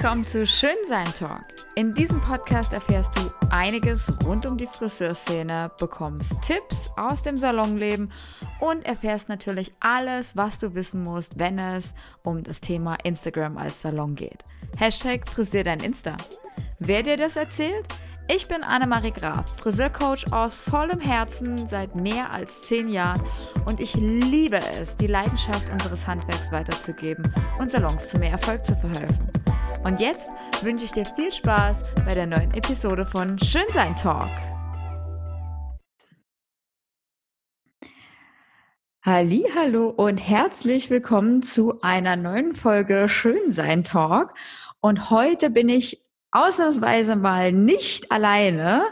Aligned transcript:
Komm 0.00 0.22
zu 0.22 0.46
Schönsein 0.46 1.12
Talk. 1.18 1.44
In 1.74 1.92
diesem 1.92 2.20
Podcast 2.20 2.72
erfährst 2.72 3.16
du 3.16 3.32
einiges 3.50 4.12
rund 4.24 4.46
um 4.46 4.56
die 4.56 4.68
Friseurszene, 4.68 5.72
bekommst 5.76 6.40
Tipps 6.42 6.92
aus 6.96 7.22
dem 7.22 7.36
Salonleben 7.36 8.12
und 8.60 8.84
erfährst 8.86 9.28
natürlich 9.28 9.72
alles, 9.80 10.36
was 10.36 10.60
du 10.60 10.76
wissen 10.76 11.02
musst, 11.02 11.40
wenn 11.40 11.58
es 11.58 11.94
um 12.22 12.44
das 12.44 12.60
Thema 12.60 12.96
Instagram 13.02 13.58
als 13.58 13.80
Salon 13.80 14.14
geht. 14.14 14.44
Hashtag 14.76 15.28
Frisier 15.28 15.64
dein 15.64 15.80
Insta. 15.80 16.16
Wer 16.78 17.02
dir 17.02 17.16
das 17.16 17.34
erzählt? 17.34 17.88
Ich 18.28 18.46
bin 18.46 18.62
Annemarie 18.62 19.10
Graf, 19.10 19.56
Friseurcoach 19.58 20.32
aus 20.32 20.60
vollem 20.60 21.00
Herzen 21.00 21.66
seit 21.66 21.96
mehr 21.96 22.30
als 22.30 22.68
zehn 22.68 22.88
Jahren 22.88 23.22
und 23.66 23.80
ich 23.80 23.96
liebe 23.96 24.58
es, 24.80 24.94
die 24.94 25.08
Leidenschaft 25.08 25.68
unseres 25.70 26.06
Handwerks 26.06 26.52
weiterzugeben 26.52 27.32
und 27.58 27.68
Salons 27.68 28.10
zu 28.10 28.18
mehr 28.20 28.30
Erfolg 28.30 28.64
zu 28.64 28.76
verhelfen. 28.76 29.28
Und 29.84 30.00
jetzt 30.00 30.30
wünsche 30.62 30.84
ich 30.84 30.92
dir 30.92 31.04
viel 31.04 31.30
Spaß 31.32 31.92
bei 32.04 32.14
der 32.14 32.26
neuen 32.26 32.52
Episode 32.52 33.06
von 33.06 33.38
Schönsein 33.38 33.94
Talk. 33.94 34.30
Hallo 39.04 39.88
und 39.88 40.18
herzlich 40.18 40.90
willkommen 40.90 41.42
zu 41.42 41.80
einer 41.80 42.16
neuen 42.16 42.54
Folge 42.54 43.08
Schönsein 43.08 43.84
Talk. 43.84 44.34
Und 44.80 45.10
heute 45.10 45.48
bin 45.48 45.68
ich 45.68 46.02
ausnahmsweise 46.32 47.16
mal 47.16 47.52
nicht 47.52 48.10
alleine, 48.10 48.82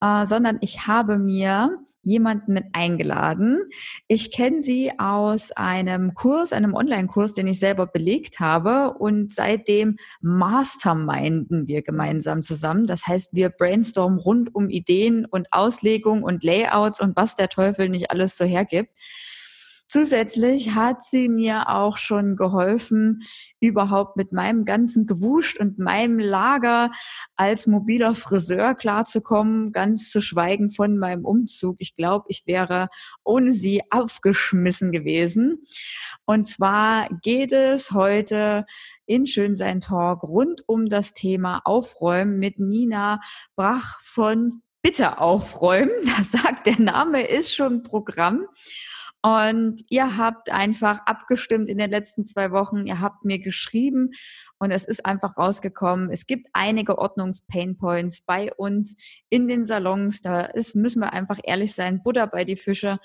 äh, 0.00 0.24
sondern 0.24 0.58
ich 0.62 0.86
habe 0.86 1.18
mir 1.18 1.78
jemanden 2.02 2.52
mit 2.52 2.64
eingeladen. 2.72 3.60
Ich 4.08 4.32
kenne 4.32 4.62
sie 4.62 4.92
aus 4.98 5.52
einem 5.52 6.14
Kurs, 6.14 6.52
einem 6.52 6.74
Online-Kurs, 6.74 7.34
den 7.34 7.46
ich 7.46 7.58
selber 7.58 7.86
belegt 7.86 8.40
habe 8.40 8.94
und 8.98 9.32
seitdem 9.32 9.96
masterminden 10.20 11.66
wir 11.68 11.82
gemeinsam 11.82 12.42
zusammen. 12.42 12.86
Das 12.86 13.06
heißt, 13.06 13.34
wir 13.34 13.50
brainstormen 13.50 14.18
rund 14.18 14.54
um 14.54 14.68
Ideen 14.70 15.26
und 15.26 15.52
Auslegung 15.52 16.22
und 16.22 16.42
Layouts 16.44 17.00
und 17.00 17.16
was 17.16 17.36
der 17.36 17.48
Teufel 17.48 17.88
nicht 17.88 18.10
alles 18.10 18.36
so 18.36 18.44
hergibt. 18.44 18.90
Zusätzlich 19.90 20.76
hat 20.76 21.02
sie 21.02 21.28
mir 21.28 21.68
auch 21.68 21.96
schon 21.96 22.36
geholfen, 22.36 23.24
überhaupt 23.58 24.16
mit 24.16 24.30
meinem 24.30 24.64
ganzen 24.64 25.04
Gewuscht 25.04 25.58
und 25.58 25.80
meinem 25.80 26.20
Lager 26.20 26.92
als 27.34 27.66
mobiler 27.66 28.14
Friseur 28.14 28.76
klarzukommen, 28.76 29.72
ganz 29.72 30.08
zu 30.08 30.20
schweigen 30.22 30.70
von 30.70 30.96
meinem 30.96 31.24
Umzug. 31.24 31.74
Ich 31.80 31.96
glaube, 31.96 32.26
ich 32.28 32.46
wäre 32.46 32.88
ohne 33.24 33.52
sie 33.52 33.82
aufgeschmissen 33.90 34.92
gewesen. 34.92 35.64
Und 36.24 36.46
zwar 36.46 37.08
geht 37.22 37.50
es 37.50 37.90
heute 37.90 38.66
in 39.06 39.26
Schönsein 39.26 39.80
Talk 39.80 40.22
rund 40.22 40.62
um 40.68 40.88
das 40.88 41.14
Thema 41.14 41.62
Aufräumen 41.64 42.38
mit 42.38 42.60
Nina 42.60 43.20
Brach 43.56 43.98
von 44.04 44.62
Bitte 44.82 45.18
aufräumen. 45.18 45.90
Das 46.16 46.30
sagt 46.30 46.66
der 46.66 46.78
Name, 46.78 47.26
ist 47.26 47.52
schon 47.52 47.82
Programm. 47.82 48.46
Und 49.22 49.82
ihr 49.90 50.16
habt 50.16 50.50
einfach 50.50 51.00
abgestimmt 51.04 51.68
in 51.68 51.76
den 51.76 51.90
letzten 51.90 52.24
zwei 52.24 52.52
Wochen. 52.52 52.86
Ihr 52.86 53.00
habt 53.00 53.24
mir 53.24 53.38
geschrieben 53.38 54.12
und 54.58 54.70
es 54.70 54.84
ist 54.84 55.04
einfach 55.04 55.36
rausgekommen. 55.36 56.10
Es 56.10 56.26
gibt 56.26 56.48
einige 56.54 56.96
Ordnungs-Painpoints 56.96 58.22
bei 58.22 58.52
uns 58.54 58.96
in 59.28 59.46
den 59.46 59.64
Salons. 59.64 60.22
Da 60.22 60.40
ist, 60.42 60.74
müssen 60.74 61.00
wir 61.00 61.12
einfach 61.12 61.38
ehrlich 61.42 61.74
sein, 61.74 62.02
Butter 62.02 62.26
bei 62.26 62.44
die 62.44 62.56
Fische. 62.56 62.98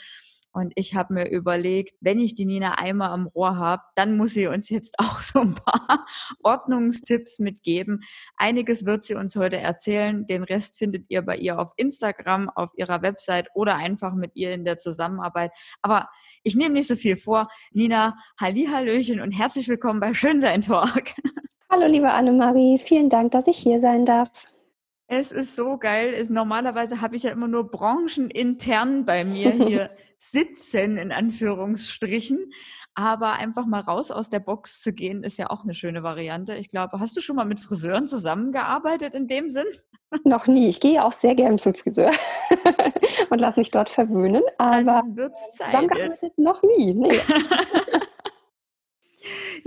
Und 0.55 0.71
ich 0.75 0.95
habe 0.95 1.13
mir 1.13 1.29
überlegt, 1.29 1.95
wenn 1.99 2.17
ich 2.17 2.33
die 2.33 2.45
Nina 2.45 2.77
einmal 2.77 3.09
am 3.09 3.27
Rohr 3.27 3.57
habe, 3.57 3.83
dann 3.95 4.15
muss 4.15 4.31
sie 4.31 4.47
uns 4.47 4.69
jetzt 4.69 4.95
auch 4.99 5.21
so 5.21 5.41
ein 5.41 5.53
paar 5.53 6.05
Ordnungstipps 6.43 7.39
mitgeben. 7.39 7.99
Einiges 8.37 8.85
wird 8.85 9.01
sie 9.01 9.15
uns 9.15 9.35
heute 9.35 9.57
erzählen. 9.57 10.25
Den 10.27 10.43
Rest 10.43 10.77
findet 10.77 11.07
ihr 11.09 11.23
bei 11.23 11.35
ihr 11.35 11.59
auf 11.59 11.73
Instagram, 11.75 12.49
auf 12.49 12.69
ihrer 12.77 13.01
Website 13.01 13.49
oder 13.53 13.75
einfach 13.75 14.13
mit 14.13 14.31
ihr 14.35 14.53
in 14.53 14.63
der 14.63 14.77
Zusammenarbeit. 14.77 15.51
Aber 15.81 16.07
ich 16.41 16.55
nehme 16.55 16.75
nicht 16.75 16.87
so 16.87 16.95
viel 16.95 17.17
vor. 17.17 17.47
Nina, 17.73 18.15
Hallihallöchen 18.39 19.19
und 19.19 19.33
herzlich 19.33 19.67
willkommen 19.67 19.99
bei 19.99 20.13
Schönsein 20.13 20.61
Talk. 20.61 21.15
Hallo, 21.69 21.85
liebe 21.85 22.11
Annemarie. 22.11 22.77
Vielen 22.77 23.09
Dank, 23.09 23.31
dass 23.31 23.47
ich 23.47 23.57
hier 23.57 23.81
sein 23.81 24.05
darf. 24.05 24.29
Es 25.07 25.33
ist 25.33 25.57
so 25.57 25.77
geil. 25.77 26.25
Normalerweise 26.29 27.01
habe 27.01 27.17
ich 27.17 27.23
ja 27.23 27.31
immer 27.31 27.49
nur 27.49 27.69
branchenintern 27.69 29.03
bei 29.03 29.25
mir 29.25 29.51
hier 29.51 29.89
sitzen, 30.31 30.97
in 30.97 31.11
Anführungsstrichen. 31.11 32.51
Aber 32.97 33.33
einfach 33.33 33.65
mal 33.65 33.81
raus 33.81 34.09
aus 34.09 34.29
der 34.29 34.39
Box 34.39 34.81
zu 34.81 34.93
gehen, 34.93 35.23
ist 35.23 35.37
ja 35.37 35.49
auch 35.49 35.63
eine 35.63 35.73
schöne 35.73 36.01
Variante. 36.01 36.55
Ich 36.55 36.69
glaube, 36.69 36.99
hast 36.99 37.17
du 37.17 37.21
schon 37.21 37.35
mal 37.35 37.43
mit 37.45 37.59
Friseuren 37.59 38.05
zusammengearbeitet 38.05 39.13
in 39.13 39.27
dem 39.27 39.49
Sinn? 39.49 39.65
Noch 40.23 40.47
nie. 40.47 40.69
Ich 40.69 40.79
gehe 40.79 41.03
auch 41.03 41.11
sehr 41.11 41.35
gern 41.35 41.57
zum 41.57 41.75
Friseur 41.75 42.11
und 43.29 43.41
lasse 43.41 43.59
mich 43.59 43.71
dort 43.71 43.89
verwöhnen. 43.89 44.43
Aber 44.57 45.03
zusammengearbeitet 45.57 46.37
noch 46.37 46.63
nie. 46.63 46.93
Nee. 46.93 47.19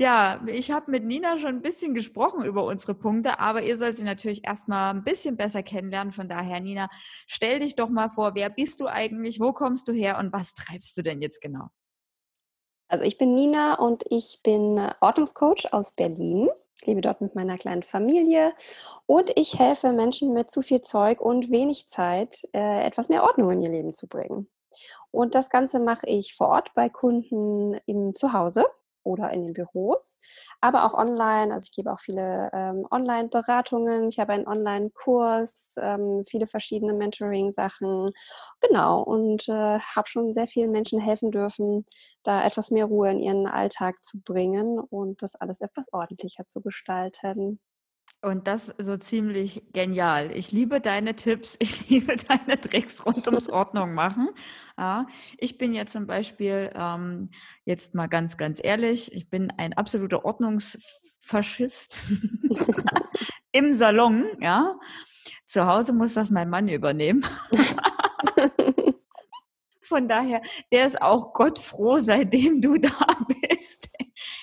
Ja, 0.01 0.41
ich 0.47 0.71
habe 0.71 0.93
mit 0.93 1.05
Nina 1.05 1.39
schon 1.39 1.57
ein 1.57 1.61
bisschen 1.61 1.93
gesprochen 1.93 2.45
über 2.45 2.65
unsere 2.65 2.95
Punkte, 2.95 3.41
aber 3.41 3.65
ihr 3.65 3.77
sollt 3.77 3.97
sie 3.97 4.05
natürlich 4.05 4.47
erstmal 4.47 4.95
ein 4.95 5.03
bisschen 5.03 5.37
besser 5.37 5.65
kennenlernen. 5.65 6.13
Von 6.13 6.29
daher, 6.29 6.61
Nina, 6.61 6.89
stell 7.27 7.59
dich 7.59 7.75
doch 7.75 7.89
mal 7.89 8.09
vor, 8.09 8.37
wer 8.37 8.49
bist 8.49 8.81
du 8.81 8.87
eigentlich, 8.87 9.41
wo 9.41 9.53
kommst 9.53 9.89
du 9.89 9.93
her 9.93 10.19
und 10.19 10.33
was 10.33 10.55
treibst 10.55 10.97
du 10.97 11.03
denn 11.03 11.21
jetzt 11.21 11.41
genau? 11.41 11.67
Also 12.87 13.03
ich 13.03 13.19
bin 13.19 13.35
Nina 13.35 13.75
und 13.75 14.05
ich 14.09 14.39
bin 14.45 14.81
Ordnungscoach 15.01 15.73
aus 15.73 15.91
Berlin. 15.91 16.49
Ich 16.81 16.87
lebe 16.87 17.01
dort 17.01 17.21
mit 17.21 17.35
meiner 17.35 17.59
kleinen 17.59 17.83
Familie 17.83 18.55
und 19.07 19.33
ich 19.35 19.59
helfe 19.59 19.93
Menschen 19.93 20.33
mit 20.33 20.53
zu 20.53 20.63
viel 20.63 20.81
Zeug 20.81 21.21
und 21.21 21.51
wenig 21.51 21.89
Zeit, 21.89 22.45
äh, 22.53 22.85
etwas 22.85 23.09
mehr 23.09 23.25
Ordnung 23.25 23.51
in 23.51 23.63
ihr 23.63 23.71
Leben 23.71 23.95
zu 23.95 24.07
bringen. 24.07 24.49
Und 25.11 25.35
das 25.35 25.51
Ganze 25.51 25.81
mache 25.81 26.07
ich 26.07 26.37
vor 26.37 26.51
Ort 26.51 26.73
bei 26.77 26.89
Kunden 26.89 27.75
im 27.87 28.15
Zuhause 28.15 28.65
oder 29.09 29.31
in 29.33 29.47
den 29.47 29.55
Büros, 29.55 30.19
aber 30.61 30.85
auch 30.85 30.95
online. 30.95 31.53
Also 31.53 31.65
ich 31.65 31.73
gebe 31.73 31.93
auch 31.93 32.01
viele 32.01 32.51
ähm, 32.53 32.87
Online-Beratungen. 32.91 34.09
Ich 34.09 34.19
habe 34.19 34.33
einen 34.35 34.47
Online-Kurs, 34.47 35.77
ähm, 35.81 36.25
viele 36.29 36.47
verschiedene 36.47 36.93
Mentoring-Sachen. 36.93 38.11
Genau. 38.61 39.03
Und 39.03 39.49
äh, 39.49 39.79
habe 39.79 40.09
schon 40.09 40.35
sehr 40.35 40.47
vielen 40.47 40.71
Menschen 40.71 41.01
helfen 41.01 41.31
dürfen, 41.31 41.87
da 42.23 42.45
etwas 42.45 42.71
mehr 42.71 42.87
Ruhe 42.87 43.11
in 43.11 43.21
ihren 43.21 43.47
Alltag 43.47 44.03
zu 44.05 44.21
bringen 44.21 44.79
und 44.79 45.23
das 45.23 45.35
alles 45.35 45.61
etwas 45.61 45.93
ordentlicher 45.93 46.47
zu 46.47 46.61
gestalten. 46.61 47.61
Und 48.21 48.49
das 48.49 48.75
so 48.79 48.97
ziemlich 48.97 49.63
genial. 49.73 50.33
Ich 50.33 50.51
liebe 50.51 50.81
deine 50.81 51.15
Tipps, 51.15 51.57
ich 51.61 51.89
liebe 51.89 52.17
deine 52.17 52.61
Tricks 52.61 53.07
rund 53.07 53.27
ums 53.29 53.49
Ordnung 53.51 53.95
machen. 53.95 54.29
Ja, 54.77 55.07
ich 55.39 55.57
bin 55.57 55.73
ja 55.73 55.87
zum 55.87 56.07
Beispiel, 56.07 56.73
ähm, 56.75 57.31
jetzt 57.65 57.95
mal 57.95 58.09
ganz, 58.09 58.37
ganz 58.37 58.61
ehrlich, 58.63 59.13
ich 59.13 59.31
bin 59.31 59.53
ein 59.57 59.73
absoluter 59.75 60.25
Ordnungsfaschist 60.25 62.03
im 63.53 63.73
Salon. 63.73 64.27
Ja, 64.41 64.75
zu 65.47 65.67
Hause 65.67 65.93
muss 65.93 66.15
das 66.15 66.31
mein 66.31 66.51
Mann 66.51 66.69
übernehmen. 66.69 67.25
Von 69.83 70.09
daher, 70.09 70.43
der 70.73 70.87
ist 70.87 71.01
auch 71.01 71.33
Gott 71.33 71.59
froh, 71.59 71.99
seitdem 71.99 72.61
du 72.61 72.79
da 72.79 72.91
bist. 73.49 73.89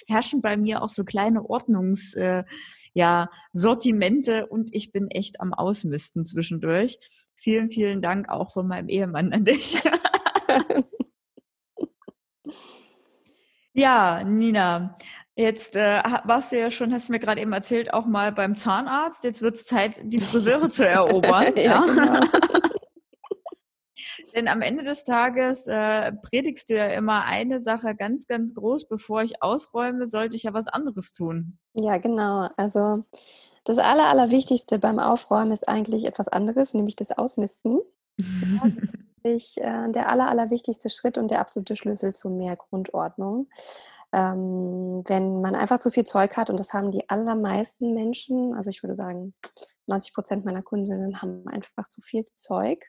Herrschen 0.07 0.41
bei 0.41 0.55
mir 0.57 0.81
auch 0.81 0.89
so 0.89 1.03
kleine 1.03 1.41
Ordnungs- 1.41 2.15
äh, 2.15 2.45
ja, 2.95 3.29
Sortimente 3.51 4.47
und 4.47 4.73
ich 4.73 4.91
bin 4.91 5.11
echt 5.11 5.39
am 5.41 5.53
Ausmisten 5.53 6.25
zwischendurch. 6.25 6.97
Vielen, 7.35 7.69
vielen 7.69 8.01
Dank 8.01 8.29
auch 8.29 8.51
von 8.51 8.67
meinem 8.67 8.89
Ehemann 8.89 9.33
an 9.33 9.43
dich. 9.43 9.83
ja, 13.73 14.23
Nina, 14.23 14.97
Jetzt 15.37 15.75
äh, 15.75 16.01
warst 16.23 16.53
du 16.53 16.59
ja 16.59 16.71
schon, 16.71 16.93
hast 16.93 17.09
du 17.09 17.11
mir 17.11 17.19
gerade 17.19 17.41
eben 17.41 17.51
erzählt, 17.51 17.93
auch 17.93 18.05
mal 18.05 18.31
beim 18.31 18.55
Zahnarzt. 18.55 19.25
Jetzt 19.25 19.41
wird 19.41 19.55
es 19.55 19.65
Zeit, 19.65 19.99
die 20.01 20.21
Friseure 20.21 20.69
zu 20.69 20.87
erobern. 20.87 21.57
ja, 21.57 21.61
ja. 21.61 21.85
Genau. 21.85 22.21
Denn 24.35 24.49
am 24.49 24.61
Ende 24.61 24.83
des 24.83 25.05
Tages 25.05 25.65
äh, 25.65 26.11
predigst 26.11 26.69
du 26.69 26.75
ja 26.75 26.87
immer 26.87 27.23
eine 27.23 27.61
Sache 27.61 27.95
ganz, 27.95 28.27
ganz 28.27 28.53
groß. 28.53 28.89
Bevor 28.89 29.23
ich 29.23 29.41
ausräume, 29.41 30.07
sollte 30.07 30.35
ich 30.35 30.43
ja 30.43 30.53
was 30.53 30.67
anderes 30.67 31.13
tun. 31.13 31.57
Ja, 31.73 31.97
genau. 31.97 32.49
Also 32.57 33.05
das 33.63 33.77
Aller, 33.77 34.07
Allerwichtigste 34.07 34.77
beim 34.77 34.99
Aufräumen 34.99 35.51
ist 35.51 35.67
eigentlich 35.69 36.03
etwas 36.03 36.27
anderes, 36.27 36.73
nämlich 36.73 36.97
das 36.97 37.11
Ausmisten. 37.11 37.79
das 39.23 39.33
ist 39.33 39.57
äh, 39.57 39.91
der 39.91 40.09
aller, 40.09 40.27
allerwichtigste 40.27 40.89
Schritt 40.89 41.17
und 41.17 41.31
der 41.31 41.39
absolute 41.39 41.77
Schlüssel 41.77 42.13
zu 42.13 42.29
mehr 42.29 42.57
Grundordnung. 42.57 43.47
Ähm, 44.15 45.03
wenn 45.07 45.41
man 45.41 45.55
einfach 45.55 45.79
zu 45.79 45.91
viel 45.91 46.05
Zeug 46.05 46.37
hat, 46.37 46.49
und 46.49 46.57
das 46.57 46.71
haben 46.71 46.89
die 46.89 47.09
allermeisten 47.09 47.93
Menschen, 47.93 48.53
also 48.53 48.69
ich 48.69 48.81
würde 48.81 48.95
sagen, 48.95 49.33
90 49.87 50.13
Prozent 50.13 50.45
meiner 50.45 50.61
Kundinnen 50.61 51.21
haben 51.21 51.45
einfach 51.49 51.89
zu 51.89 51.99
viel 51.99 52.23
Zeug, 52.35 52.81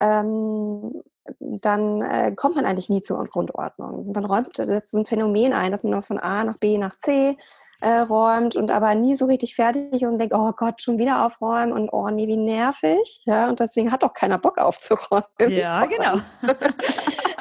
ähm, 0.00 1.02
dann 1.38 2.02
äh, 2.02 2.32
kommt 2.34 2.56
man 2.56 2.66
eigentlich 2.66 2.88
nie 2.90 3.00
zur 3.00 3.24
Grundordnung. 3.26 4.06
Und 4.06 4.12
dann 4.12 4.24
räumt 4.24 4.58
das 4.58 4.90
so 4.90 4.98
ein 4.98 5.06
Phänomen 5.06 5.52
ein, 5.52 5.70
dass 5.70 5.84
man 5.84 5.92
noch 5.92 6.04
von 6.04 6.18
A 6.18 6.42
nach 6.42 6.58
B 6.58 6.78
nach 6.78 6.96
C 6.98 7.38
äh, 7.80 7.98
räumt 7.98 8.56
und 8.56 8.72
aber 8.72 8.96
nie 8.96 9.14
so 9.14 9.26
richtig 9.26 9.54
fertig 9.54 9.92
ist 9.92 10.02
und 10.02 10.18
denkt, 10.18 10.34
oh 10.34 10.52
Gott, 10.56 10.82
schon 10.82 10.98
wieder 10.98 11.24
aufräumen 11.24 11.72
und 11.72 11.90
oh 11.92 12.08
nee, 12.08 12.26
wie 12.26 12.36
nervig. 12.36 13.22
Ja, 13.24 13.48
und 13.48 13.60
deswegen 13.60 13.92
hat 13.92 14.02
auch 14.02 14.14
keiner 14.14 14.38
Bock 14.38 14.58
aufzuräumen. 14.58 15.26
Ja, 15.38 15.86
genau. 15.86 16.18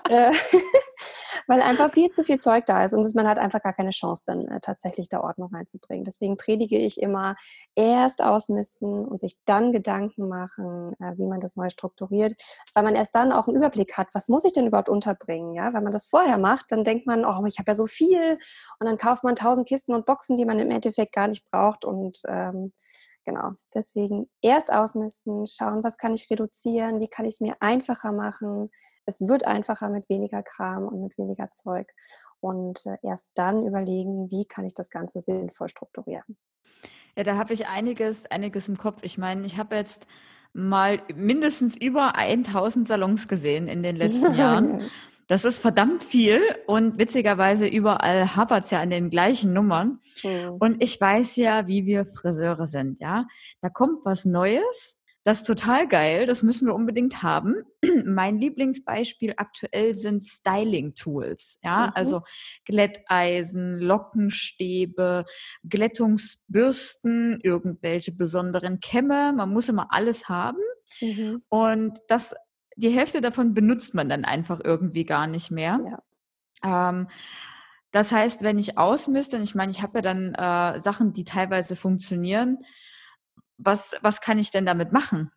Äh, 0.10 0.32
weil 1.48 1.62
einfach 1.62 1.92
viel 1.92 2.10
zu 2.12 2.24
viel 2.24 2.40
Zeug 2.40 2.66
da 2.66 2.84
ist 2.84 2.94
und 2.94 3.16
man 3.16 3.28
hat 3.28 3.38
einfach 3.38 3.62
gar 3.62 3.74
keine 3.74 3.92
Chance, 3.92 4.24
dann 4.26 4.48
äh, 4.48 4.60
tatsächlich 4.62 5.10
da 5.10 5.22
Ordnung 5.22 5.54
reinzubringen. 5.54 6.04
Deswegen 6.04 6.38
predige 6.38 6.78
ich 6.78 7.02
immer 7.02 7.36
erst 7.76 8.22
ausmisten 8.22 9.06
und 9.06 9.20
sich 9.20 9.38
dann 9.46 9.72
Gedanken 9.72 10.28
machen, 10.28 10.94
äh, 11.00 11.18
wie 11.18 11.28
man 11.28 11.40
das 11.40 11.56
neu 11.56 11.70
strukturiert, 11.70 12.34
weil 12.74 12.84
man 12.84 12.96
erst 12.96 13.16
dann 13.16 13.32
auch 13.32 13.48
einen 13.48 13.58
Überblick 13.58 13.98
hat, 13.98 14.10
was 14.14 14.28
muss 14.28 14.46
ich 14.46 14.54
denn 14.54 14.68
überhaupt 14.68 14.90
unterbringen. 14.90 15.54
Ja? 15.54 15.74
Wenn 15.74 15.84
man 15.84 15.94
das 15.94 16.08
vorher 16.08 16.38
macht, 16.38 16.72
dann 16.72 16.84
denkt 16.84 17.06
man, 17.06 17.26
oh, 17.26 17.46
ich 17.46 17.60
habe 17.60 17.72
ja 17.72 17.76
so 17.76 17.88
viel 17.88 18.40
und 18.80 18.88
dann 18.88 18.98
kauft 18.98 19.24
man 19.24 19.36
tausend 19.36 19.68
Kisten 19.68 19.94
und 19.94 20.06
Boxen, 20.06 20.38
die 20.38 20.46
man 20.46 20.60
im 20.60 20.72
Endeffekt 20.72 21.14
gar 21.14 21.28
nicht 21.28 21.50
braucht 21.50 21.86
und 21.86 22.22
ähm, 22.28 22.74
genau. 23.26 23.52
Deswegen 23.74 24.30
erst 24.42 24.72
ausmisten, 24.72 25.46
schauen, 25.48 25.84
was 25.84 25.98
kann 25.98 26.14
ich 26.14 26.30
reduzieren, 26.30 27.00
wie 27.00 27.08
kann 27.08 27.26
ich 27.26 27.36
es 27.36 27.42
mir 27.42 27.56
einfacher 27.60 28.12
machen. 28.12 28.70
Es 29.06 29.22
wird 29.22 29.46
einfacher 29.46 29.90
mit 29.90 30.08
weniger 30.10 30.44
Kram 30.44 30.88
und 30.88 31.02
mit 31.02 31.18
weniger 31.18 31.52
Zeug. 31.52 31.92
Und 32.40 32.86
äh, 32.86 32.98
erst 33.02 33.32
dann 33.36 33.66
überlegen, 33.66 34.30
wie 34.32 34.46
kann 34.46 34.66
ich 34.66 34.74
das 34.74 34.90
Ganze 34.90 35.20
sinnvoll 35.20 35.68
strukturieren. 35.68 36.38
Ja, 37.18 37.24
da 37.24 37.36
habe 37.38 37.54
ich 37.54 37.68
einiges, 37.68 38.26
einiges 38.26 38.68
im 38.68 38.78
Kopf. 38.78 39.02
Ich 39.04 39.18
meine, 39.18 39.46
ich 39.46 39.58
habe 39.58 39.76
jetzt 39.76 40.06
mal 40.54 41.02
mindestens 41.14 41.76
über 41.76 42.16
1000 42.16 42.88
Salons 42.88 43.28
gesehen 43.28 43.68
in 43.68 43.84
den 43.84 43.96
letzten 43.98 44.34
Jahren. 44.34 44.90
Das 45.28 45.44
ist 45.44 45.60
verdammt 45.60 46.04
viel 46.04 46.40
und 46.68 47.00
witzigerweise 47.00 47.68
überall 47.68 48.36
hapert 48.36 48.66
es 48.66 48.72
ja 48.72 48.80
an 48.80 48.92
den 48.92 49.10
gleichen 49.10 49.54
Nummern. 49.54 50.00
Mhm. 50.24 50.58
Und 50.60 50.84
ich 50.84 51.00
weiß 51.02 51.36
ja, 51.38 51.68
wie 51.68 51.86
wir 51.86 52.06
Friseure 52.06 52.68
sind, 52.68 53.00
ja. 53.00 53.26
Da 53.62 53.70
kommt 53.70 54.06
was 54.06 54.26
Neues, 54.26 55.00
das 55.26 55.40
ist 55.40 55.48
total 55.48 55.88
geil, 55.88 56.28
das 56.28 56.44
müssen 56.44 56.68
wir 56.68 56.76
unbedingt 56.76 57.24
haben. 57.24 57.56
mein 58.06 58.38
Lieblingsbeispiel 58.38 59.34
aktuell 59.38 59.96
sind 59.96 60.24
Styling-Tools, 60.24 61.58
ja, 61.64 61.88
mhm. 61.88 61.94
also 61.96 62.22
Glätteisen, 62.66 63.80
Lockenstäbe, 63.80 65.26
Glättungsbürsten, 65.68 67.40
irgendwelche 67.42 68.12
besonderen 68.12 68.80
Kämme, 68.80 69.34
man 69.34 69.50
muss 69.52 69.68
immer 69.68 69.88
alles 69.90 70.30
haben. 70.30 70.62
Mhm. 71.02 71.42
Und 71.50 71.98
das 72.08 72.36
die 72.76 72.90
Hälfte 72.90 73.22
davon 73.22 73.54
benutzt 73.54 73.94
man 73.94 74.10
dann 74.10 74.26
einfach 74.26 74.60
irgendwie 74.64 75.06
gar 75.06 75.28
nicht 75.28 75.52
mehr. 75.52 76.02
Ja. 76.64 76.90
Ähm, 76.90 77.08
das 77.92 78.12
heißt, 78.12 78.42
wenn 78.42 78.58
ich 78.58 78.78
ausmiste, 78.78 79.38
und 79.38 79.44
ich 79.44 79.56
meine, 79.56 79.72
ich 79.72 79.82
habe 79.82 80.00
ja 80.00 80.02
dann 80.02 80.34
äh, 80.34 80.80
Sachen, 80.80 81.14
die 81.14 81.24
teilweise 81.24 81.76
funktionieren, 81.76 82.60
was, 83.58 83.96
was 84.02 84.20
kann 84.20 84.38
ich 84.38 84.52
denn 84.52 84.66
damit 84.66 84.92
machen? 84.92 85.32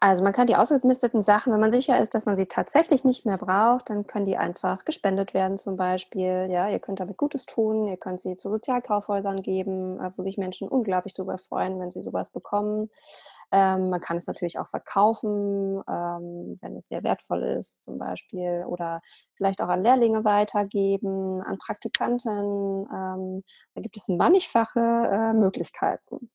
Also 0.00 0.22
man 0.22 0.32
kann 0.32 0.46
die 0.46 0.54
ausgemisteten 0.54 1.22
Sachen, 1.22 1.52
wenn 1.52 1.58
man 1.58 1.72
sicher 1.72 1.98
ist, 1.98 2.14
dass 2.14 2.24
man 2.24 2.36
sie 2.36 2.46
tatsächlich 2.46 3.04
nicht 3.04 3.26
mehr 3.26 3.38
braucht, 3.38 3.90
dann 3.90 4.06
können 4.06 4.26
die 4.26 4.36
einfach 4.36 4.84
gespendet 4.84 5.34
werden 5.34 5.56
zum 5.56 5.76
Beispiel. 5.76 6.46
Ja, 6.50 6.68
ihr 6.68 6.78
könnt 6.78 7.00
damit 7.00 7.16
Gutes 7.16 7.46
tun, 7.46 7.88
ihr 7.88 7.96
könnt 7.96 8.20
sie 8.20 8.36
zu 8.36 8.48
Sozialkaufhäusern 8.48 9.42
geben, 9.42 9.98
äh, 9.98 10.12
wo 10.16 10.22
sich 10.22 10.38
Menschen 10.38 10.68
unglaublich 10.68 11.14
darüber 11.14 11.38
freuen, 11.38 11.80
wenn 11.80 11.90
sie 11.90 12.02
sowas 12.02 12.30
bekommen. 12.30 12.90
Ähm, 13.50 13.90
man 13.90 14.00
kann 14.00 14.16
es 14.16 14.26
natürlich 14.26 14.58
auch 14.58 14.68
verkaufen, 14.68 15.82
ähm, 15.88 16.58
wenn 16.60 16.76
es 16.76 16.88
sehr 16.88 17.02
wertvoll 17.02 17.42
ist 17.42 17.82
zum 17.82 17.98
Beispiel 17.98 18.64
oder 18.66 18.98
vielleicht 19.34 19.62
auch 19.62 19.68
an 19.68 19.82
Lehrlinge 19.82 20.24
weitergeben, 20.24 21.42
an 21.42 21.56
Praktikanten. 21.58 22.86
Ähm, 22.92 23.44
da 23.74 23.80
gibt 23.80 23.96
es 23.96 24.08
mannigfache 24.08 24.80
äh, 24.80 25.32
Möglichkeiten. 25.32 26.30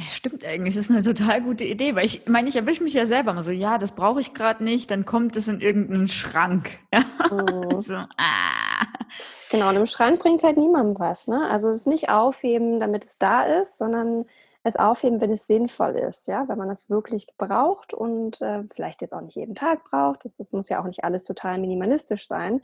Stimmt 0.00 0.44
eigentlich, 0.44 0.74
das 0.74 0.86
ist 0.86 0.90
eine 0.90 1.02
total 1.02 1.40
gute 1.40 1.62
Idee, 1.62 1.94
weil 1.94 2.04
ich 2.04 2.26
meine, 2.26 2.48
ich 2.48 2.56
erwische 2.56 2.82
mich 2.82 2.94
ja 2.94 3.06
selber 3.06 3.32
mal 3.32 3.44
so, 3.44 3.52
ja, 3.52 3.78
das 3.78 3.92
brauche 3.92 4.20
ich 4.20 4.34
gerade 4.34 4.64
nicht, 4.64 4.90
dann 4.90 5.04
kommt 5.04 5.36
es 5.36 5.46
in 5.46 5.60
irgendeinen 5.60 6.08
Schrank. 6.08 6.78
Ja? 6.92 7.04
Mhm. 7.30 7.80
so, 7.80 7.94
ah. 7.94 8.86
Genau, 9.50 9.68
und 9.68 9.76
im 9.76 9.86
Schrank 9.86 10.20
bringt 10.20 10.42
halt 10.42 10.56
niemandem 10.56 10.98
was. 10.98 11.28
Ne? 11.28 11.48
Also 11.48 11.68
es 11.68 11.86
nicht 11.86 12.08
aufheben, 12.08 12.80
damit 12.80 13.04
es 13.04 13.18
da 13.18 13.44
ist, 13.44 13.78
sondern 13.78 14.26
es 14.64 14.76
aufheben, 14.76 15.20
wenn 15.20 15.30
es 15.30 15.46
sinnvoll 15.46 15.92
ist, 15.92 16.26
ja, 16.26 16.48
wenn 16.48 16.56
man 16.58 16.70
es 16.70 16.88
wirklich 16.88 17.26
braucht 17.36 17.92
und 17.92 18.40
äh, 18.40 18.64
vielleicht 18.72 19.02
jetzt 19.02 19.12
auch 19.12 19.20
nicht 19.20 19.36
jeden 19.36 19.54
Tag 19.54 19.84
braucht. 19.84 20.24
Das, 20.24 20.38
das, 20.38 20.52
muss 20.52 20.70
ja 20.70 20.80
auch 20.80 20.86
nicht 20.86 21.04
alles 21.04 21.24
total 21.24 21.58
minimalistisch 21.58 22.26
sein, 22.26 22.62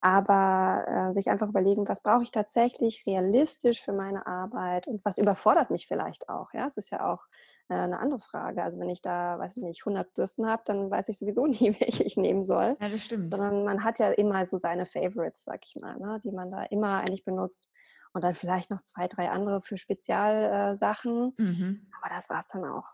aber 0.00 0.86
äh, 0.88 1.12
sich 1.12 1.28
einfach 1.30 1.50
überlegen, 1.50 1.86
was 1.86 2.00
brauche 2.02 2.22
ich 2.22 2.30
tatsächlich 2.30 3.04
realistisch 3.06 3.82
für 3.82 3.92
meine 3.92 4.26
Arbeit 4.26 4.86
und 4.86 5.04
was 5.04 5.18
überfordert 5.18 5.70
mich 5.70 5.86
vielleicht 5.86 6.30
auch. 6.30 6.52
Ja, 6.54 6.64
es 6.66 6.78
ist 6.78 6.90
ja 6.90 7.06
auch 7.12 7.26
äh, 7.72 7.84
eine 7.84 7.98
andere 7.98 8.20
Frage. 8.20 8.62
Also 8.62 8.78
wenn 8.78 8.90
ich 8.90 9.00
da, 9.00 9.38
weiß 9.38 9.56
ich 9.56 9.62
nicht, 9.62 9.82
100 9.82 10.12
Bürsten 10.14 10.46
habe, 10.46 10.62
dann 10.66 10.90
weiß 10.90 11.08
ich 11.08 11.18
sowieso 11.18 11.46
nie, 11.46 11.74
welche 11.80 12.04
ich 12.04 12.16
nehmen 12.16 12.44
soll. 12.44 12.74
Ja, 12.80 12.88
das 12.88 13.04
stimmt. 13.04 13.32
Sondern 13.32 13.64
man 13.64 13.84
hat 13.84 13.98
ja 13.98 14.10
immer 14.10 14.44
so 14.46 14.58
seine 14.58 14.86
Favorites, 14.86 15.44
sag 15.44 15.64
ich 15.64 15.76
mal, 15.80 15.98
ne, 15.98 16.20
die 16.22 16.32
man 16.32 16.50
da 16.50 16.64
immer 16.64 16.98
eigentlich 16.98 17.24
benutzt 17.24 17.68
und 18.12 18.22
dann 18.24 18.34
vielleicht 18.34 18.70
noch 18.70 18.80
zwei, 18.82 19.08
drei 19.08 19.30
andere 19.30 19.60
für 19.60 19.76
Spezialsachen. 19.76 21.34
Äh, 21.38 21.42
mhm. 21.42 21.90
Aber 22.00 22.14
das 22.14 22.28
war 22.28 22.40
es 22.40 22.48
dann 22.48 22.64
auch. 22.64 22.86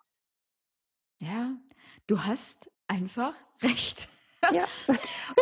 Ja, 1.18 1.56
du 2.06 2.24
hast 2.24 2.70
einfach 2.86 3.34
recht. 3.62 4.08
Ja. 4.52 4.66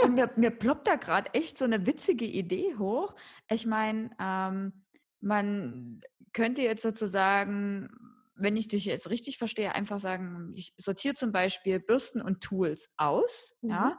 und 0.02 0.14
mir, 0.14 0.30
mir 0.36 0.50
ploppt 0.50 0.88
da 0.88 0.96
gerade 0.96 1.32
echt 1.34 1.58
so 1.58 1.66
eine 1.66 1.84
witzige 1.84 2.24
Idee 2.24 2.76
hoch. 2.78 3.14
Ich 3.50 3.66
meine, 3.66 4.10
ähm, 4.18 4.84
man 5.20 6.00
könnte 6.32 6.62
jetzt 6.62 6.82
sozusagen, 6.82 7.90
wenn 8.36 8.56
ich 8.56 8.68
dich 8.68 8.84
jetzt 8.84 9.10
richtig 9.10 9.38
verstehe, 9.38 9.74
einfach 9.74 9.98
sagen, 9.98 10.52
ich 10.54 10.74
sortiere 10.76 11.14
zum 11.14 11.32
Beispiel 11.32 11.80
Bürsten 11.80 12.22
und 12.22 12.42
Tools 12.42 12.90
aus. 12.96 13.56
Mhm. 13.62 13.70
Ja 13.70 13.96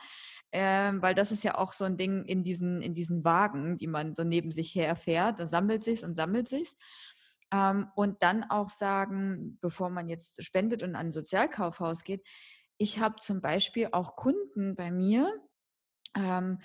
ähm, 0.52 1.02
weil 1.02 1.14
das 1.14 1.32
ist 1.32 1.44
ja 1.44 1.58
auch 1.58 1.74
so 1.74 1.86
ein 1.86 1.98
Ding 1.98 2.24
in 2.26 2.44
diesen, 2.44 2.82
in 2.82 2.94
diesen 2.94 3.24
Wagen, 3.24 3.78
die 3.78 3.88
man 3.88 4.14
so 4.14 4.24
neben 4.24 4.52
sich 4.52 4.74
herfährt. 4.76 5.40
Da 5.40 5.46
sammelt 5.46 5.84
sich 5.84 6.04
und 6.04 6.16
sammelt 6.16 6.48
sich. 6.48 6.74
Ähm, 7.52 7.88
und 7.96 8.24
dann 8.24 8.44
auch 8.44 8.70
sagen, 8.70 9.58
bevor 9.62 9.90
man 9.90 10.10
jetzt 10.10 10.44
spendet 10.44 10.84
und 10.84 10.96
an 10.96 11.08
ein 11.08 11.12
Sozialkaufhaus 11.12 12.04
geht, 12.04 12.26
ich 12.78 13.00
habe 13.00 13.16
zum 13.16 13.42
Beispiel 13.42 13.90
auch 13.92 14.16
Kunden 14.16 14.76
bei 14.76 14.92
mir, 14.92 15.34
ähm, 16.16 16.60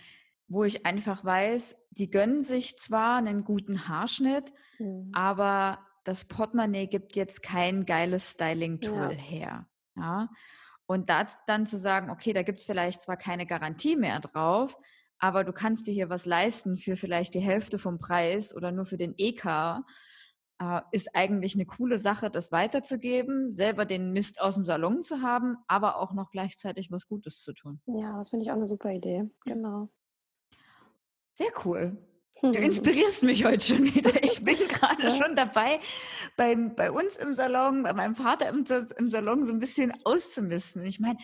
wo 0.47 0.65
ich 0.65 0.85
einfach 0.85 1.25
weiß, 1.25 1.77
die 1.91 2.11
gönnen 2.11 2.43
sich 2.43 2.77
zwar 2.79 3.17
einen 3.17 3.45
guten 3.45 3.89
Haarschnitt, 3.89 4.53
mhm. 4.79 5.11
aber 5.13 5.79
das 6.05 6.25
Portemonnaie 6.25 6.87
gibt 6.87 7.17
jetzt 7.17 7.43
kein 7.43 7.87
geiles 7.87 8.31
Styling-Tool 8.31 9.13
ja. 9.13 9.19
her. 9.19 9.67
Ja? 9.97 10.29
Und 10.87 11.09
da 11.09 11.27
dann 11.47 11.67
zu 11.67 11.79
sagen, 11.79 12.11
okay, 12.11 12.33
da 12.33 12.43
gibt 12.43 12.61
es 12.61 12.67
vielleicht 12.67 13.03
zwar 13.03 13.17
keine 13.17 13.47
Garantie 13.47 13.97
mehr 13.97 14.21
drauf, 14.21 14.77
aber 15.19 15.45
du 15.45 15.53
kannst 15.53 15.87
dir 15.87 15.95
hier 15.95 16.11
was 16.11 16.27
leisten 16.27 16.77
für 16.77 16.97
vielleicht 16.97 17.35
die 17.35 17.41
Hälfte 17.41 17.79
vom 17.79 17.99
Preis 17.99 18.55
oder 18.55 18.73
nur 18.73 18.85
für 18.85 18.97
den 18.97 19.15
EK, 19.17 19.85
äh, 20.63 20.81
ist 20.91 21.15
eigentlich 21.15 21.55
eine 21.55 21.67
coole 21.67 21.99
Sache, 21.99 22.31
das 22.31 22.53
weiterzugeben, 22.53 23.53
selber 23.53 23.85
den 23.85 24.13
Mist 24.13 24.41
aus 24.41 24.55
dem 24.55 24.65
Salon 24.65 25.03
zu 25.03 25.23
haben, 25.23 25.57
aber 25.67 25.97
auch 25.97 26.13
noch 26.13 26.31
gleichzeitig 26.31 26.91
was 26.91 27.07
Gutes 27.07 27.41
zu 27.41 27.53
tun. 27.53 27.81
Ja, 27.87 28.19
das 28.19 28.31
finde 28.31 28.45
ich 28.45 28.51
auch 28.51 28.57
eine 28.57 28.67
super 28.67 28.91
Idee. 28.91 29.31
Genau. 29.45 29.89
Sehr 31.35 31.53
cool. 31.65 31.97
Du 32.41 32.51
inspirierst 32.53 33.23
mich 33.23 33.45
heute 33.45 33.65
schon 33.65 33.85
wieder. 33.95 34.23
Ich 34.23 34.43
bin 34.43 34.57
gerade 34.69 35.03
ja. 35.03 35.17
schon 35.17 35.37
dabei, 35.37 35.79
bei, 36.37 36.55
bei 36.55 36.91
uns 36.91 37.17
im 37.17 37.35
Salon, 37.35 37.83
bei 37.83 37.93
meinem 37.93 38.17
Vater 38.17 38.49
im, 38.49 38.65
im 38.97 39.11
Salon 39.11 39.45
so 39.45 39.53
ein 39.53 39.61
bisschen 39.61 39.93
auszumisten. 40.05 40.85
Ich 40.85 40.99
meine, 40.99 41.19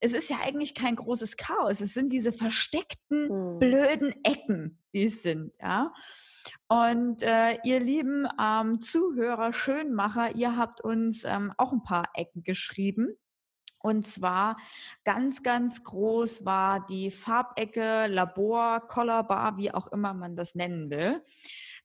es 0.00 0.12
ist 0.12 0.30
ja 0.30 0.38
eigentlich 0.42 0.74
kein 0.74 0.96
großes 0.96 1.36
Chaos. 1.36 1.80
Es 1.80 1.94
sind 1.94 2.12
diese 2.12 2.32
versteckten, 2.32 3.28
hm. 3.28 3.58
blöden 3.58 4.14
Ecken, 4.24 4.78
die 4.92 5.04
es 5.04 5.22
sind, 5.22 5.52
ja. 5.60 5.92
Und 6.68 7.22
äh, 7.22 7.58
ihr 7.64 7.80
lieben 7.80 8.26
ähm, 8.40 8.80
Zuhörer, 8.80 9.52
Schönmacher, 9.52 10.34
ihr 10.34 10.56
habt 10.56 10.80
uns 10.82 11.24
ähm, 11.24 11.52
auch 11.56 11.72
ein 11.72 11.82
paar 11.82 12.10
Ecken 12.14 12.42
geschrieben. 12.42 13.16
Und 13.80 14.06
zwar 14.06 14.56
ganz, 15.04 15.42
ganz 15.42 15.84
groß 15.84 16.44
war 16.44 16.84
die 16.86 17.10
Farbecke, 17.10 18.06
Labor, 18.08 18.80
Colorbar, 18.86 19.56
wie 19.56 19.72
auch 19.72 19.86
immer 19.88 20.14
man 20.14 20.36
das 20.36 20.54
nennen 20.54 20.90
will. 20.90 21.22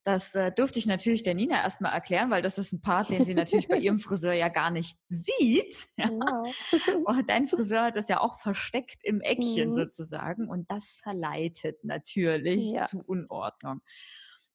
Das 0.04 0.36
äh, 0.36 0.52
durfte 0.52 0.80
ich 0.80 0.86
natürlich 0.86 1.24
der 1.24 1.34
Nina 1.34 1.62
erstmal 1.62 1.94
erklären, 1.94 2.30
weil 2.30 2.42
das 2.42 2.58
ist 2.58 2.74
ein 2.74 2.82
Part, 2.82 3.10
den 3.10 3.24
sie 3.24 3.34
natürlich 3.34 3.70
bei 3.70 3.78
ihrem 3.78 4.00
Friseur 4.00 4.34
ja 4.34 4.50
gar 4.50 4.70
nicht 4.70 4.98
sieht. 5.08 5.88
Ja. 5.98 6.10
Wow. 6.10 6.54
Und 7.06 7.30
dein 7.30 7.48
Friseur 7.48 7.84
hat 7.84 7.96
das 7.96 8.08
ja 8.10 8.20
auch 8.20 8.38
versteckt 8.38 8.98
im 9.04 9.22
Eckchen 9.22 9.70
mhm. 9.70 9.74
sozusagen. 9.74 10.50
Und 10.50 10.70
das 10.70 11.00
verleitet 11.02 11.84
natürlich 11.84 12.74
ja. 12.74 12.86
zu 12.86 13.00
Unordnung. 13.00 13.82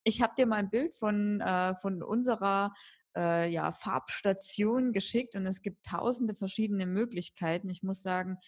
Ich 0.04 0.20
habe 0.20 0.34
dir 0.36 0.46
mal 0.46 0.56
ein 0.56 0.70
Bild 0.70 0.96
von, 0.96 1.40
äh, 1.40 1.74
von 1.76 2.02
unserer 2.02 2.74
äh, 3.18 3.50
ja, 3.50 3.72
Farbstation 3.72 4.92
geschickt 4.92 5.34
und 5.34 5.44
es 5.44 5.60
gibt 5.60 5.84
tausende 5.84 6.34
verschiedene 6.34 6.86
Möglichkeiten. 6.86 7.68
Ich 7.68 7.82
muss 7.82 8.02
sagen, 8.02 8.38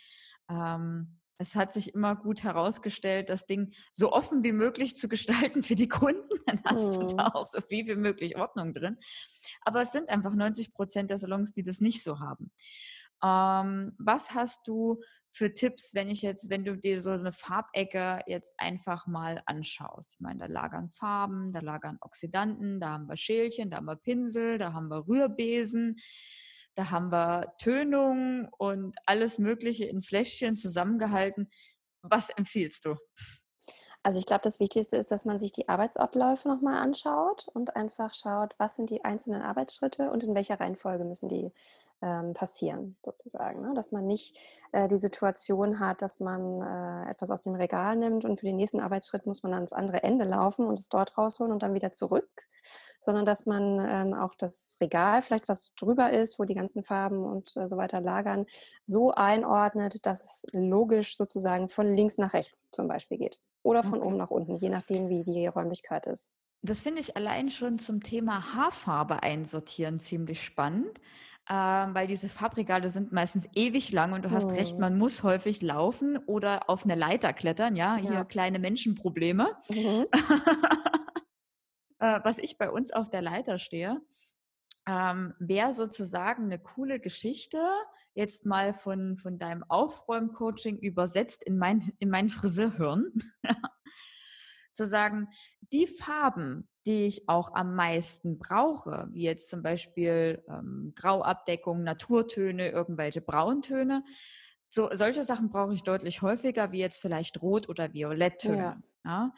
ähm, 0.49 1.19
es 1.39 1.57
hat 1.57 1.73
sich 1.73 1.95
immer 1.95 2.15
gut 2.17 2.45
herausgestellt, 2.45 3.31
das 3.31 3.47
Ding 3.47 3.73
so 3.93 4.13
offen 4.13 4.45
wie 4.45 4.53
möglich 4.53 4.97
zu 4.97 5.09
gestalten 5.09 5.63
für 5.63 5.75
die 5.75 5.89
Kunden. 5.89 6.29
Dann 6.47 6.61
hast 6.65 6.99
mhm. 6.99 7.09
du 7.09 7.17
da 7.17 7.27
auch 7.29 7.47
so 7.47 7.61
viel 7.61 7.87
wie 7.87 7.97
möglich 7.97 8.37
Ordnung 8.37 8.73
drin. 8.73 8.99
Aber 9.63 9.81
es 9.81 9.93
sind 9.93 10.09
einfach 10.09 10.35
90 10.35 10.73
Prozent 10.73 11.11
der 11.11 11.19
Salons, 11.19 11.53
die 11.53 11.65
das 11.65 11.81
nicht 11.81 12.03
so 12.03 12.21
haben. 12.21 12.53
Ähm, 13.23 13.93
was 13.99 14.35
hast 14.35 14.67
du 14.67 15.01
für 15.33 15.55
Tipps, 15.55 15.95
wenn 15.95 16.09
ich 16.09 16.23
jetzt, 16.23 16.51
wenn 16.51 16.65
du 16.65 16.77
dir 16.77 17.01
so 17.01 17.11
eine 17.11 17.33
Farbecke 17.33 18.21
jetzt 18.27 18.53
einfach 18.59 19.07
mal 19.07 19.43
anschaust? 19.47 20.15
Ich 20.15 20.21
meine, 20.21 20.41
da 20.41 20.47
lagern 20.47 20.91
Farben, 20.91 21.53
da 21.53 21.61
lagern 21.61 21.99
Oxidanten, 22.01 22.81
da 22.81 22.91
haben 22.91 23.09
wir 23.09 23.17
Schälchen, 23.17 23.71
da 23.71 23.79
haben 23.79 23.87
wir 23.87 23.97
Pinsel, 23.97 24.59
da 24.59 24.73
haben 24.73 24.89
wir 24.89 25.07
Rührbesen, 25.07 25.97
da 26.75 26.91
haben 26.91 27.13
wir 27.13 27.55
Tönung 27.59 28.49
und 28.59 28.97
alles 29.07 29.39
Mögliche 29.39 29.85
in 29.85 30.03
Fläschchen 30.03 30.57
zusammengehalten. 30.57 31.51
Was 32.03 32.31
empfiehlst 32.31 32.87
du? 32.87 32.97
Also 34.03 34.19
ich 34.19 34.25
glaube, 34.25 34.41
das 34.43 34.61
Wichtigste 34.61 34.97
ist, 34.97 35.11
dass 35.11 35.27
man 35.27 35.39
sich 35.39 35.53
die 35.53 35.69
Arbeitsabläufe 35.69 36.49
nochmal 36.49 36.83
anschaut 36.83 37.47
und 37.53 37.77
einfach 37.77 38.15
schaut, 38.15 38.55
was 38.57 38.77
sind 38.77 38.89
die 38.89 39.05
einzelnen 39.05 39.43
Arbeitsschritte 39.43 40.11
und 40.11 40.25
in 40.25 40.35
welcher 40.35 40.59
Reihenfolge 40.59 41.05
müssen 41.05 41.29
die 41.29 41.53
passieren, 42.01 42.97
sozusagen. 43.05 43.61
Ne? 43.61 43.73
Dass 43.75 43.93
man 43.93 44.07
nicht 44.07 44.39
äh, 44.73 44.89
die 44.89 44.99
Situation 44.99 45.81
hat, 45.81 46.03
dass 46.03 46.21
man 46.21 46.63
äh, 46.63 47.11
etwas 47.11 47.31
aus 47.31 47.41
dem 47.41 47.55
Regal 47.55 47.97
nimmt 47.97 48.25
und 48.25 48.41
für 48.41 48.47
den 48.47 48.57
nächsten 48.57 48.81
Arbeitsschritt 48.81 49.27
muss 49.27 49.43
man 49.43 49.55
ans 49.55 49.73
andere 49.73 50.03
Ende 50.03 50.25
laufen 50.25 50.67
und 50.67 50.79
es 50.79 50.89
dort 50.89 51.19
rausholen 51.19 51.53
und 51.53 51.63
dann 51.63 51.75
wieder 51.75 51.93
zurück, 51.93 52.49
sondern 53.01 53.25
dass 53.25 53.47
man 53.47 53.79
ähm, 53.81 54.15
auch 54.15 54.35
das 54.35 54.77
Regal, 54.81 55.23
vielleicht 55.23 55.49
was 55.49 55.75
drüber 55.75 56.11
ist, 56.13 56.39
wo 56.39 56.45
die 56.45 56.55
ganzen 56.55 56.83
Farben 56.83 57.25
und 57.25 57.57
äh, 57.57 57.69
so 57.69 57.77
weiter 57.77 58.01
lagern, 58.01 58.47
so 58.85 59.13
einordnet, 59.13 60.07
dass 60.07 60.23
es 60.23 60.47
logisch 60.53 61.17
sozusagen 61.17 61.69
von 61.69 61.87
links 61.87 62.19
nach 62.19 62.33
rechts 62.33 62.69
zum 62.73 62.89
Beispiel 62.89 63.19
geht 63.19 63.39
oder 63.63 63.83
von 63.83 63.99
okay. 63.99 64.07
oben 64.07 64.17
nach 64.17 64.31
unten, 64.31 64.57
je 64.57 64.71
nachdem, 64.71 65.09
wie 65.09 65.23
die 65.23 65.47
Räumlichkeit 65.47 66.07
ist. 66.07 66.31
Das 66.63 66.83
finde 66.83 67.01
ich 67.01 67.17
allein 67.17 67.49
schon 67.49 67.79
zum 67.79 68.03
Thema 68.03 68.55
Haarfarbe 68.55 69.23
einsortieren 69.23 69.99
ziemlich 69.99 70.45
spannend, 70.45 71.01
ähm, 71.53 71.95
weil 71.97 72.07
diese 72.07 72.29
Farbregale 72.29 72.89
sind 72.89 73.11
meistens 73.11 73.49
ewig 73.57 73.91
lang 73.91 74.13
und 74.13 74.25
du 74.25 74.31
hast 74.31 74.53
recht, 74.53 74.75
mhm. 74.75 74.81
man 74.81 74.99
muss 74.99 75.25
häufig 75.25 75.63
laufen 75.63 76.17
oder 76.17 76.71
auf 76.71 76.85
eine 76.85 76.95
Leiter 76.95 77.33
klettern. 77.33 77.75
Ja, 77.75 77.97
ja. 77.97 78.11
hier 78.11 78.25
kleine 78.25 78.61
Menschenprobleme. 78.61 79.49
Mhm. 79.69 80.07
äh, 81.99 82.21
was 82.23 82.39
ich 82.39 82.57
bei 82.57 82.71
uns 82.71 82.93
auf 82.93 83.11
der 83.11 83.23
Leiter 83.23 83.59
stehe, 83.59 84.01
ähm, 84.87 85.35
wäre 85.41 85.75
sozusagen 85.75 86.45
eine 86.45 86.61
coole 86.61 87.01
Geschichte, 87.01 87.61
jetzt 88.15 88.47
mal 88.47 88.73
von, 88.73 89.17
von 89.17 89.41
deinem 89.41 89.65
Aufräumcoaching 89.69 90.79
übersetzt 90.79 91.43
in 91.43 91.59
mein, 91.59 91.93
in 91.99 92.11
mein 92.11 92.29
Friseurhirn. 92.29 93.13
zu 94.73 94.87
sagen, 94.87 95.29
die 95.73 95.87
Farben, 95.87 96.70
die 96.87 97.07
ich 97.07 97.29
auch 97.29 97.55
am 97.55 97.75
meisten 97.75 98.39
brauche, 98.39 99.09
wie 99.13 99.23
jetzt 99.23 99.51
zum 99.51 99.63
Beispiel 99.63 100.43
ähm, 100.49 100.93
Grauabdeckung, 100.97 101.83
Naturtöne, 101.83 102.71
irgendwelche 102.71 103.21
Brauntöne, 103.21 104.03
so, 104.73 104.89
solche 104.93 105.25
Sachen 105.25 105.51
brauche 105.51 105.75
ich 105.75 105.83
deutlich 105.83 106.23
häufiger, 106.23 106.71
wie 106.71 106.79
jetzt 106.79 107.01
vielleicht 107.01 107.43
Rot- 107.43 107.69
oder 107.69 107.93
Violetttöne. 107.93 108.81
Ja. 109.05 109.11
ja. 109.11 109.35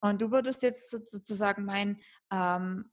Und 0.00 0.22
du 0.22 0.30
würdest 0.30 0.62
jetzt 0.62 0.88
sozusagen 0.88 1.66
meinen, 1.66 2.00
ähm, 2.32 2.90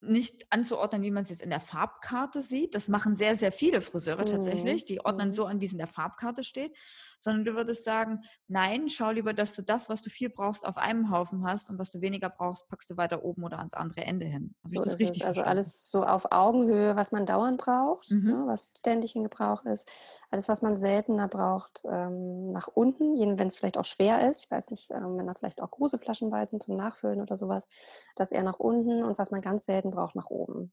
nicht 0.00 0.46
anzuordnen, 0.50 1.02
wie 1.02 1.10
man 1.10 1.22
es 1.22 1.30
jetzt 1.30 1.42
in 1.42 1.50
der 1.50 1.60
Farbkarte 1.60 2.42
sieht. 2.42 2.74
Das 2.74 2.88
machen 2.88 3.14
sehr, 3.14 3.36
sehr 3.36 3.52
viele 3.52 3.80
Friseure 3.80 4.22
mhm. 4.22 4.30
tatsächlich. 4.30 4.84
Die 4.84 5.04
ordnen 5.04 5.28
mhm. 5.28 5.32
so 5.32 5.46
an, 5.46 5.60
wie 5.60 5.66
es 5.66 5.72
in 5.72 5.78
der 5.78 5.86
Farbkarte 5.86 6.42
steht. 6.42 6.76
Sondern 7.18 7.44
du 7.44 7.54
würdest 7.54 7.84
sagen, 7.84 8.22
nein, 8.46 8.88
schau 8.88 9.10
lieber, 9.10 9.32
dass 9.32 9.54
du 9.54 9.62
das, 9.62 9.88
was 9.88 10.02
du 10.02 10.10
viel 10.10 10.30
brauchst, 10.30 10.66
auf 10.66 10.76
einem 10.76 11.10
Haufen 11.10 11.44
hast 11.44 11.70
und 11.70 11.78
was 11.78 11.90
du 11.90 12.00
weniger 12.00 12.30
brauchst, 12.30 12.68
packst 12.68 12.90
du 12.90 12.96
weiter 12.96 13.24
oben 13.24 13.44
oder 13.44 13.58
ans 13.58 13.74
andere 13.74 14.02
Ende 14.02 14.26
hin. 14.26 14.54
Habe 14.64 14.74
so 14.74 14.80
ich 14.80 14.86
das 14.86 14.98
richtig 15.00 15.22
es. 15.22 15.26
Also 15.26 15.42
alles 15.42 15.90
so 15.90 16.04
auf 16.04 16.30
Augenhöhe, 16.30 16.96
was 16.96 17.12
man 17.12 17.26
dauernd 17.26 17.58
braucht, 17.60 18.10
mhm. 18.10 18.30
ne, 18.30 18.44
was 18.46 18.72
ständig 18.78 19.16
in 19.16 19.24
Gebrauch 19.24 19.64
ist. 19.64 19.90
Alles, 20.30 20.48
was 20.48 20.62
man 20.62 20.76
seltener 20.76 21.28
braucht, 21.28 21.82
ähm, 21.90 22.52
nach 22.52 22.68
unten, 22.68 23.16
wenn 23.38 23.48
es 23.48 23.56
vielleicht 23.56 23.78
auch 23.78 23.84
schwer 23.84 24.28
ist. 24.28 24.44
Ich 24.44 24.50
weiß 24.50 24.70
nicht, 24.70 24.90
ähm, 24.90 25.16
wenn 25.18 25.26
da 25.26 25.34
vielleicht 25.34 25.60
auch 25.60 25.70
große 25.70 25.98
Flaschen 25.98 26.30
bei 26.30 26.44
sind 26.44 26.62
zum 26.62 26.76
Nachfüllen 26.76 27.20
oder 27.20 27.36
sowas, 27.36 27.68
das 28.16 28.32
eher 28.32 28.42
nach 28.42 28.58
unten 28.58 29.02
und 29.02 29.18
was 29.18 29.30
man 29.30 29.40
ganz 29.40 29.64
selten 29.64 29.90
braucht 29.90 30.14
nach 30.14 30.30
oben. 30.30 30.72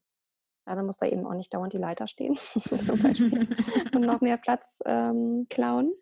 Ja, 0.68 0.76
dann 0.76 0.86
muss 0.86 0.98
da 0.98 1.06
eben 1.06 1.28
auch 1.28 1.36
nicht 1.36 1.54
dauernd 1.54 1.74
die 1.74 1.78
Leiter 1.78 2.08
stehen, 2.08 2.36
zum 2.86 3.02
Beispiel, 3.02 3.48
und 3.94 4.02
noch 4.02 4.22
mehr 4.22 4.38
Platz 4.38 4.80
ähm, 4.86 5.46
klauen. 5.50 5.94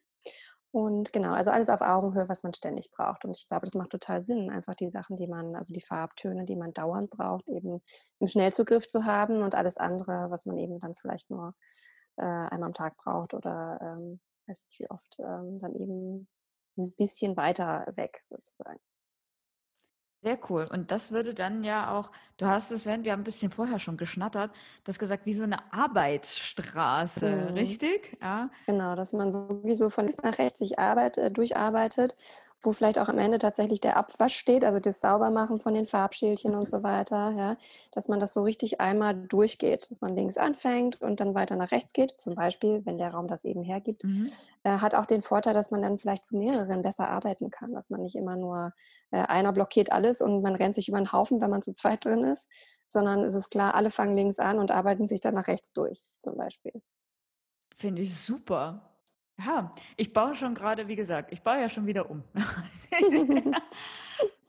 Und 0.73 1.13
genau, 1.13 1.33
also 1.33 1.51
alles 1.51 1.69
auf 1.69 1.81
Augenhöhe, 1.81 2.27
was 2.27 2.41
man 2.41 2.55
ständig 2.55 2.89
braucht. 2.89 3.25
Und 3.25 3.37
ich 3.37 3.47
glaube, 3.47 3.67
das 3.67 3.75
macht 3.75 3.91
total 3.91 4.23
Sinn, 4.23 4.49
einfach 4.49 4.73
die 4.73 4.89
Sachen, 4.89 5.15
die 5.15 5.27
man, 5.27 5.55
also 5.55 5.71
die 5.71 5.81
Farbtöne, 5.81 6.45
die 6.45 6.55
man 6.55 6.73
dauernd 6.73 7.11
braucht, 7.11 7.47
eben 7.47 7.83
im 8.17 8.27
Schnellzugriff 8.27 8.87
zu 8.87 9.05
haben 9.05 9.43
und 9.43 9.53
alles 9.53 9.77
andere, 9.77 10.31
was 10.31 10.47
man 10.47 10.57
eben 10.57 10.79
dann 10.79 10.95
vielleicht 10.95 11.29
nur 11.29 11.53
äh, 12.17 12.23
einmal 12.23 12.69
am 12.69 12.73
Tag 12.73 12.97
braucht 12.97 13.35
oder 13.35 13.77
ähm, 13.81 14.19
weiß 14.47 14.63
nicht 14.65 14.79
wie 14.79 14.89
oft, 14.89 15.17
ähm, 15.19 15.59
dann 15.59 15.75
eben 15.75 16.27
ein 16.79 16.91
bisschen 16.97 17.37
weiter 17.37 17.85
weg 17.95 18.21
sozusagen. 18.23 18.79
Sehr 20.23 20.39
cool. 20.49 20.63
Und 20.71 20.89
das 20.89 21.11
würde 21.11 21.33
dann 21.33 21.65
ja 21.65 21.91
auch, 21.91 22.09
du 22.37 22.45
hast 22.45 22.71
es, 22.71 22.85
wir 22.85 22.93
haben 22.93 23.21
ein 23.21 23.23
bisschen 23.25 23.51
vorher 23.51 23.77
schon 23.77 23.97
geschnattert, 23.97 24.51
das 24.85 24.97
gesagt, 24.97 25.25
wie 25.25 25.33
so 25.33 25.43
eine 25.43 25.73
Arbeitsstraße, 25.73 27.27
mhm. 27.27 27.53
richtig? 27.55 28.17
Ja. 28.21 28.49
Genau, 28.65 28.95
dass 28.95 29.11
man 29.11 29.33
wirklich 29.33 29.77
so 29.77 29.89
von 29.89 30.05
links 30.05 30.23
nach 30.23 30.37
rechts 30.37 30.59
sich 30.59 30.79
arbeit, 30.79 31.17
äh, 31.17 31.29
durcharbeitet 31.29 32.15
wo 32.63 32.71
vielleicht 32.71 32.97
auch 32.97 33.09
am 33.09 33.19
Ende 33.19 33.37
tatsächlich 33.39 33.81
der 33.81 33.97
Abwasch 33.97 34.35
steht, 34.35 34.63
also 34.63 34.79
das 34.79 35.01
Saubermachen 35.01 35.59
von 35.59 35.73
den 35.73 35.85
Farbschälchen 35.85 36.55
und 36.55 36.67
so 36.67 36.81
weiter, 36.81 37.31
ja, 37.37 37.57
dass 37.91 38.07
man 38.07 38.19
das 38.19 38.33
so 38.33 38.41
richtig 38.41 38.79
einmal 38.79 39.13
durchgeht, 39.13 39.91
dass 39.91 40.01
man 40.01 40.15
links 40.15 40.37
anfängt 40.37 41.01
und 41.01 41.19
dann 41.19 41.35
weiter 41.35 41.55
nach 41.55 41.71
rechts 41.71 41.93
geht, 41.93 42.19
zum 42.19 42.35
Beispiel, 42.35 42.85
wenn 42.85 42.97
der 42.97 43.11
Raum 43.11 43.27
das 43.27 43.43
eben 43.43 43.63
hergibt, 43.63 44.03
mhm. 44.03 44.31
äh, 44.63 44.77
hat 44.77 44.95
auch 44.95 45.05
den 45.05 45.21
Vorteil, 45.21 45.53
dass 45.53 45.71
man 45.71 45.81
dann 45.81 45.97
vielleicht 45.97 46.25
zu 46.25 46.37
mehreren 46.37 46.81
besser 46.81 47.09
arbeiten 47.09 47.49
kann, 47.49 47.73
dass 47.73 47.89
man 47.89 48.01
nicht 48.01 48.15
immer 48.15 48.35
nur 48.35 48.73
äh, 49.11 49.17
einer 49.17 49.51
blockiert 49.51 49.91
alles 49.91 50.21
und 50.21 50.41
man 50.41 50.55
rennt 50.55 50.75
sich 50.75 50.87
über 50.87 50.97
den 50.97 51.11
Haufen, 51.11 51.41
wenn 51.41 51.49
man 51.49 51.61
zu 51.61 51.73
zweit 51.73 52.05
drin 52.05 52.23
ist, 52.23 52.47
sondern 52.87 53.23
es 53.23 53.33
ist 53.33 53.49
klar, 53.49 53.75
alle 53.75 53.91
fangen 53.91 54.15
links 54.15 54.39
an 54.39 54.59
und 54.59 54.71
arbeiten 54.71 55.07
sich 55.07 55.19
dann 55.19 55.33
nach 55.33 55.47
rechts 55.47 55.73
durch, 55.73 55.99
zum 56.21 56.37
Beispiel. 56.37 56.73
Finde 57.77 58.01
ich 58.01 58.17
super. 58.17 58.92
Ja, 59.45 59.73
ich 59.97 60.13
baue 60.13 60.35
schon 60.35 60.55
gerade, 60.55 60.87
wie 60.87 60.95
gesagt, 60.95 61.31
ich 61.31 61.41
baue 61.41 61.59
ja 61.59 61.69
schon 61.69 61.85
wieder 61.85 62.09
um. 62.09 62.23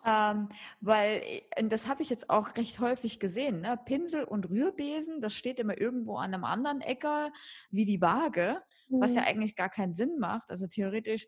ähm, 0.04 0.48
weil 0.80 1.22
äh, 1.24 1.64
das 1.64 1.88
habe 1.88 2.02
ich 2.02 2.10
jetzt 2.10 2.30
auch 2.30 2.56
recht 2.56 2.78
häufig 2.80 3.18
gesehen. 3.18 3.62
Ne? 3.62 3.78
Pinsel 3.84 4.24
und 4.24 4.50
Rührbesen, 4.50 5.20
das 5.20 5.34
steht 5.34 5.58
immer 5.58 5.78
irgendwo 5.78 6.16
an 6.16 6.34
einem 6.34 6.44
anderen 6.44 6.80
Ecker 6.80 7.32
wie 7.70 7.84
die 7.84 8.00
Waage, 8.00 8.62
mhm. 8.88 9.00
was 9.00 9.14
ja 9.14 9.22
mhm. 9.22 9.28
eigentlich 9.28 9.56
gar 9.56 9.70
keinen 9.70 9.94
Sinn 9.94 10.18
macht. 10.18 10.50
Also 10.50 10.66
theoretisch 10.66 11.26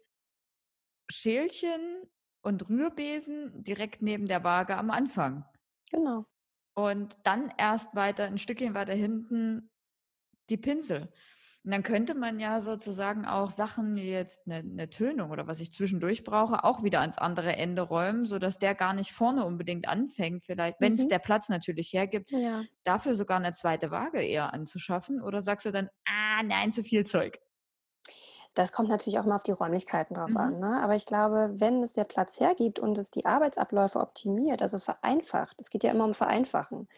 Schälchen 1.10 2.02
und 2.42 2.68
Rührbesen 2.68 3.64
direkt 3.64 4.02
neben 4.02 4.26
der 4.26 4.44
Waage 4.44 4.76
am 4.76 4.90
Anfang. 4.90 5.44
Genau. 5.90 6.26
Und 6.74 7.16
dann 7.24 7.52
erst 7.56 7.94
weiter, 7.94 8.24
ein 8.24 8.38
Stückchen 8.38 8.74
weiter 8.74 8.92
hinten, 8.92 9.70
die 10.50 10.58
Pinsel. 10.58 11.12
Und 11.66 11.72
dann 11.72 11.82
könnte 11.82 12.14
man 12.14 12.38
ja 12.38 12.60
sozusagen 12.60 13.26
auch 13.26 13.50
Sachen 13.50 13.96
wie 13.96 14.08
jetzt 14.08 14.46
eine, 14.46 14.58
eine, 14.58 14.88
Tönung 14.88 15.32
oder 15.32 15.48
was 15.48 15.58
ich 15.58 15.72
zwischendurch 15.72 16.22
brauche, 16.22 16.62
auch 16.62 16.84
wieder 16.84 17.00
ans 17.00 17.18
andere 17.18 17.56
Ende 17.56 17.82
räumen, 17.82 18.24
sodass 18.24 18.60
der 18.60 18.76
gar 18.76 18.94
nicht 18.94 19.10
vorne 19.10 19.44
unbedingt 19.44 19.88
anfängt, 19.88 20.44
vielleicht, 20.44 20.80
wenn 20.80 20.92
es 20.92 21.02
mhm. 21.02 21.08
der 21.08 21.18
Platz 21.18 21.48
natürlich 21.48 21.92
hergibt, 21.92 22.30
ja. 22.30 22.62
dafür 22.84 23.14
sogar 23.14 23.38
eine 23.38 23.52
zweite 23.52 23.90
Waage 23.90 24.22
eher 24.22 24.54
anzuschaffen. 24.54 25.20
Oder 25.20 25.42
sagst 25.42 25.66
du 25.66 25.72
dann, 25.72 25.88
ah, 26.04 26.44
nein, 26.44 26.70
zu 26.70 26.84
viel 26.84 27.04
Zeug? 27.04 27.40
Das 28.56 28.72
kommt 28.72 28.88
natürlich 28.88 29.18
auch 29.18 29.26
immer 29.26 29.36
auf 29.36 29.42
die 29.42 29.52
Räumlichkeiten 29.52 30.14
drauf 30.14 30.30
mhm. 30.30 30.36
an. 30.38 30.58
Ne? 30.58 30.80
Aber 30.82 30.94
ich 30.94 31.04
glaube, 31.04 31.52
wenn 31.58 31.82
es 31.82 31.92
der 31.92 32.04
Platz 32.04 32.40
hergibt 32.40 32.78
und 32.78 32.96
es 32.96 33.10
die 33.10 33.26
Arbeitsabläufe 33.26 34.00
optimiert, 34.00 34.62
also 34.62 34.78
vereinfacht, 34.78 35.60
es 35.60 35.68
geht 35.68 35.84
ja 35.84 35.90
immer 35.90 36.06
um 36.06 36.14
Vereinfachen, 36.14 36.88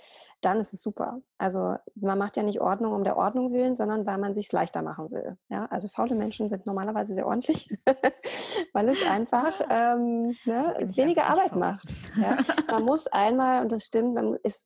dann 0.40 0.60
ist 0.60 0.72
es 0.72 0.80
super. 0.80 1.20
Also 1.36 1.74
man 1.96 2.16
macht 2.16 2.36
ja 2.36 2.44
nicht 2.44 2.60
Ordnung 2.60 2.92
um 2.92 3.02
der 3.02 3.16
Ordnung 3.16 3.52
willen, 3.52 3.74
sondern 3.74 4.06
weil 4.06 4.18
man 4.18 4.34
sich 4.34 4.52
leichter 4.52 4.82
machen 4.82 5.10
will. 5.10 5.36
Ja? 5.48 5.66
Also 5.66 5.88
faule 5.88 6.14
Menschen 6.14 6.48
sind 6.48 6.64
normalerweise 6.64 7.12
sehr 7.12 7.26
ordentlich, 7.26 7.68
weil 8.72 8.88
es 8.88 9.02
einfach 9.02 9.60
ähm, 9.68 10.36
ne, 10.44 10.76
weniger 10.94 11.26
Arbeit 11.26 11.50
faul. 11.50 11.58
macht. 11.58 11.92
Ja? 12.16 12.38
Man 12.70 12.84
muss 12.84 13.08
einmal, 13.08 13.62
und 13.62 13.72
das 13.72 13.82
stimmt, 13.82 14.14
man, 14.14 14.36
ist, 14.44 14.64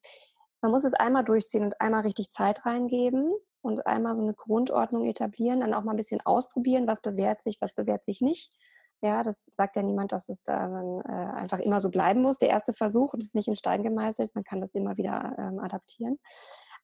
man 0.61 0.71
muss 0.71 0.85
es 0.85 0.93
einmal 0.93 1.25
durchziehen 1.25 1.65
und 1.65 1.81
einmal 1.81 2.03
richtig 2.03 2.31
Zeit 2.33 2.67
reingeben 2.67 3.33
und 3.63 3.87
einmal 3.87 4.17
so 4.17 4.23
eine 4.23 4.35
Grundordnung 4.35 5.05
etablieren, 5.05 5.61
dann 5.61 5.75
auch 5.75 5.85
mal 5.85 5.93
ein 5.93 5.97
bisschen 5.97 6.21
ausprobieren, 6.21 6.87
was 6.87 7.01
bewährt 7.01 7.43
sich, 7.43 7.61
was 7.61 7.75
bewährt 7.75 8.05
sich 8.05 8.21
nicht. 8.21 8.53
Ja, 9.01 9.25
das 9.25 9.45
sagt 9.51 9.75
ja 9.75 9.83
niemand, 9.83 10.13
dass 10.13 10.29
es 10.29 10.45
dann 10.45 11.01
äh, 11.01 11.13
einfach 11.13 11.59
immer 11.59 11.81
so 11.81 11.91
bleiben 11.91 12.23
muss. 12.23 12.39
Der 12.39 12.51
erste 12.51 12.73
Versuch 12.73 13.13
und 13.13 13.23
ist 13.23 13.35
nicht 13.35 13.49
in 13.49 13.57
Stein 13.57 13.83
gemeißelt. 13.83 14.33
Man 14.35 14.45
kann 14.45 14.61
das 14.61 14.75
immer 14.75 14.97
wieder 14.97 15.35
ähm, 15.39 15.59
adaptieren. 15.59 16.19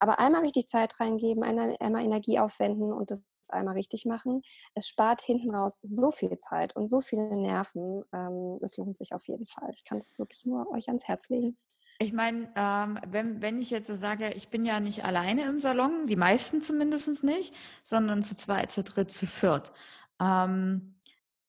Aber 0.00 0.18
einmal 0.18 0.42
richtig 0.42 0.68
Zeit 0.68 0.99
reingeben, 1.00 1.42
einmal, 1.42 1.76
Energie 1.80 2.38
aufwenden 2.38 2.92
und 2.92 3.11
das 3.11 3.25
einmal 3.49 3.75
richtig 3.75 4.04
machen. 4.04 4.42
Es 4.75 4.88
spart 4.88 5.23
hinten 5.23 5.54
raus 5.54 5.78
so 5.82 6.11
viel 6.11 6.38
Zeit 6.38 6.76
und 6.76 6.88
so 6.88 7.00
viele 7.00 7.37
Nerven. 7.37 8.04
Ähm, 8.12 8.58
es 8.62 8.76
lohnt 8.76 8.97
sich 8.97 9.12
auf 9.14 9.26
jeden 9.28 9.47
Fall. 9.47 9.70
Ich 9.73 9.85
kann 9.85 9.99
das 9.99 10.18
wirklich 10.18 10.44
nur 10.44 10.70
euch 10.70 10.88
ans 10.88 11.06
Herz 11.08 11.28
legen. 11.28 11.56
Ich 12.00 12.12
meine, 12.12 12.49
ähm, 12.55 13.00
wenn, 13.09 13.43
wenn 13.43 13.61
ich 13.61 13.71
jetzt 13.71 13.88
so 13.88 13.97
sage, 13.97 14.33
ich 14.35 14.49
bin 14.50 14.64
ja 14.64 14.78
nicht 14.78 15.05
alleine 15.05 15.43
im 15.47 15.59
Salon, 15.59 16.07
die 16.07 16.17
meisten 16.17 16.62
zumindest 16.62 17.25
nicht, 17.25 17.55
sondern 17.83 18.23
zu 18.23 18.37
zweit, 18.37 18.71
zu 18.71 18.85
dritt, 18.85 19.11
zu 19.11 19.26
viert. 19.26 19.73
Ähm, 20.21 20.95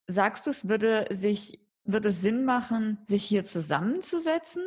sagst 0.07 0.47
du, 0.47 0.49
es 0.49 0.67
würde 0.67 1.07
sich, 1.11 1.59
würde 1.83 2.09
Sinn 2.09 2.45
machen, 2.45 2.97
sich 3.03 3.25
hier 3.25 3.43
zusammenzusetzen 3.43 4.63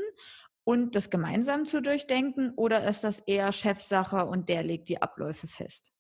und 0.63 0.95
das 0.95 1.11
gemeinsam 1.11 1.65
zu 1.65 1.83
durchdenken 1.83 2.53
oder 2.55 2.89
ist 2.89 3.03
das 3.03 3.19
eher 3.19 3.51
Chefsache 3.51 4.25
und 4.27 4.49
der 4.49 4.63
legt 4.63 4.89
die 4.89 5.03
Abläufe 5.03 5.49
fest? 5.49 5.93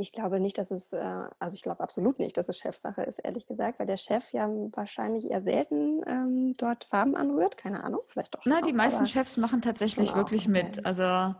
Ich 0.00 0.12
glaube 0.12 0.40
nicht, 0.40 0.58
dass 0.58 0.70
es, 0.70 0.92
äh, 0.92 1.22
also 1.38 1.54
ich 1.54 1.62
glaube 1.62 1.80
absolut 1.80 2.18
nicht, 2.18 2.36
dass 2.36 2.48
es 2.48 2.58
Chefsache 2.58 3.02
ist, 3.02 3.18
ehrlich 3.18 3.46
gesagt, 3.46 3.78
weil 3.78 3.86
der 3.86 3.98
Chef 3.98 4.32
ja 4.32 4.48
wahrscheinlich 4.72 5.30
eher 5.30 5.42
selten 5.42 6.02
ähm, 6.06 6.54
dort 6.56 6.84
Farben 6.84 7.16
anrührt. 7.16 7.56
Keine 7.56 7.84
Ahnung, 7.84 8.00
vielleicht 8.08 8.34
doch. 8.34 8.40
Na, 8.44 8.62
die 8.62 8.70
auch, 8.70 8.76
meisten 8.76 9.06
Chefs 9.06 9.36
machen 9.36 9.62
tatsächlich 9.62 10.14
wirklich 10.14 10.42
auch, 10.42 10.50
okay. 10.50 10.64
mit. 10.64 10.86
Also 10.86 11.34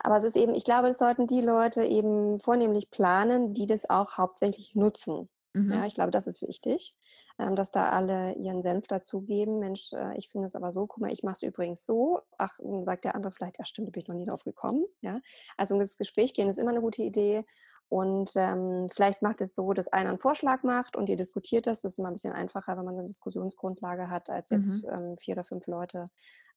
aber 0.00 0.18
es 0.18 0.24
ist 0.24 0.36
eben, 0.36 0.54
ich 0.54 0.64
glaube, 0.64 0.88
das 0.88 0.98
sollten 0.98 1.26
die 1.26 1.40
Leute 1.40 1.84
eben 1.84 2.38
vornehmlich 2.38 2.90
planen, 2.90 3.54
die 3.54 3.66
das 3.66 3.88
auch 3.88 4.18
hauptsächlich 4.18 4.74
nutzen. 4.74 5.28
Mhm. 5.56 5.72
Ja, 5.72 5.86
ich 5.86 5.94
glaube, 5.94 6.10
das 6.10 6.26
ist 6.26 6.46
wichtig, 6.46 6.94
ähm, 7.38 7.56
dass 7.56 7.70
da 7.70 7.88
alle 7.88 8.34
ihren 8.34 8.60
Senf 8.60 8.86
dazugeben. 8.88 9.58
Mensch, 9.58 9.92
äh, 9.94 10.16
ich 10.16 10.28
finde 10.28 10.46
es 10.46 10.54
aber 10.54 10.70
so, 10.70 10.86
guck 10.86 11.00
mal, 11.00 11.12
ich 11.12 11.22
mache 11.22 11.36
es 11.36 11.42
übrigens 11.42 11.86
so. 11.86 12.20
Ach, 12.36 12.58
sagt 12.82 13.04
der 13.04 13.14
andere 13.14 13.32
vielleicht, 13.32 13.58
ja 13.58 13.64
stimmt, 13.64 13.88
da 13.88 13.90
bin 13.90 14.02
ich 14.02 14.08
noch 14.08 14.14
nie 14.14 14.26
drauf 14.26 14.44
gekommen. 14.44 14.84
Ja? 15.00 15.18
Also 15.56 15.74
ins 15.74 15.96
Gespräch 15.96 16.34
gehen 16.34 16.48
ist 16.48 16.58
immer 16.58 16.70
eine 16.70 16.82
gute 16.82 17.02
Idee. 17.02 17.46
Und 17.88 18.32
ähm, 18.34 18.88
vielleicht 18.92 19.22
macht 19.22 19.40
es 19.40 19.54
so, 19.54 19.72
dass 19.72 19.88
einer 19.88 20.10
einen 20.10 20.18
Vorschlag 20.18 20.62
macht 20.64 20.96
und 20.96 21.08
ihr 21.08 21.16
diskutiert 21.16 21.66
das. 21.66 21.82
Das 21.82 21.92
ist 21.92 21.98
immer 21.98 22.08
ein 22.08 22.14
bisschen 22.14 22.32
einfacher, 22.32 22.76
wenn 22.76 22.84
man 22.84 22.98
eine 22.98 23.06
Diskussionsgrundlage 23.06 24.10
hat, 24.10 24.28
als 24.28 24.50
jetzt 24.50 24.82
mhm. 24.82 24.90
ähm, 24.90 25.18
vier 25.18 25.34
oder 25.34 25.44
fünf 25.44 25.66
Leute 25.66 26.06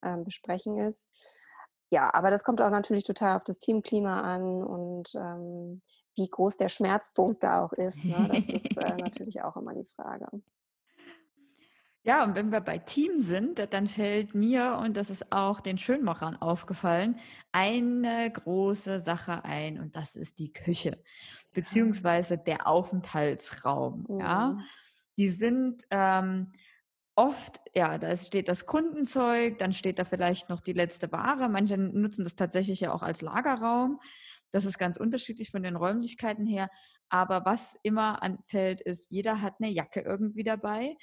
ähm, 0.04 0.24
besprechen 0.24 0.78
ist. 0.78 1.08
Ja, 1.92 2.14
aber 2.14 2.32
das 2.32 2.44
kommt 2.44 2.62
auch 2.62 2.70
natürlich 2.70 3.04
total 3.04 3.36
auf 3.36 3.44
das 3.44 3.60
Teamklima 3.60 4.22
an 4.22 4.64
und 4.64 5.14
ähm, 5.16 5.82
wie 6.16 6.30
groß 6.30 6.58
der 6.58 6.70
Schmerzpunkt 6.70 7.44
da 7.44 7.64
auch 7.64 7.74
ist. 7.74 8.06
Ne? 8.06 8.28
Das 8.28 8.40
ist 8.40 8.78
äh, 8.78 8.98
natürlich 9.02 9.42
auch 9.42 9.56
immer 9.56 9.74
die 9.74 9.86
Frage. 9.86 10.28
Ja, 12.10 12.24
und 12.24 12.34
wenn 12.34 12.52
wir 12.52 12.62
bei 12.62 12.80
Team 12.80 13.22
sind, 13.22 13.72
dann 13.72 13.88
fällt 13.88 14.34
mir, 14.34 14.80
und 14.84 14.98
das 14.98 15.12
ist 15.12 15.32
auch 15.32 15.62
den 15.62 15.78
Schönmachern 15.78 16.36
aufgefallen, 16.36 17.20
eine 17.52 18.32
große 18.32 19.00
Sache 19.00 19.46
ein 19.46 19.80
und 19.80 19.96
das 19.96 20.16
ist 20.16 20.40
die 20.40 20.52
Küche, 20.52 21.04
beziehungsweise 21.54 22.40
der 22.40 22.66
Aufenthaltsraum. 22.66 24.08
Mhm. 24.10 24.20
Ja, 24.22 24.58
die 25.20 25.30
sind 25.30 25.84
ähm, 25.92 26.52
oft, 27.14 27.62
ja, 27.76 28.00
da 28.00 28.16
steht 28.16 28.48
das 28.48 28.66
Kundenzeug, 28.66 29.60
dann 29.60 29.72
steht 29.72 30.00
da 30.00 30.04
vielleicht 30.04 30.50
noch 30.50 30.62
die 30.62 30.74
letzte 30.74 31.12
Ware. 31.12 31.48
Manche 31.48 31.78
nutzen 31.78 32.24
das 32.24 32.36
tatsächlich 32.36 32.80
ja 32.80 32.92
auch 32.92 33.04
als 33.04 33.22
Lagerraum. 33.22 34.02
Das 34.50 34.66
ist 34.66 34.80
ganz 34.80 34.98
unterschiedlich 34.98 35.52
von 35.52 35.62
den 35.62 35.76
Räumlichkeiten 35.76 36.48
her. 36.48 36.72
Aber 37.10 37.46
was 37.46 37.78
immer 37.84 38.24
anfällt, 38.24 38.82
ist, 38.82 39.12
jeder 39.12 39.44
hat 39.44 39.58
eine 39.60 39.70
Jacke 39.72 40.02
irgendwie 40.02 40.44
dabei 40.44 40.98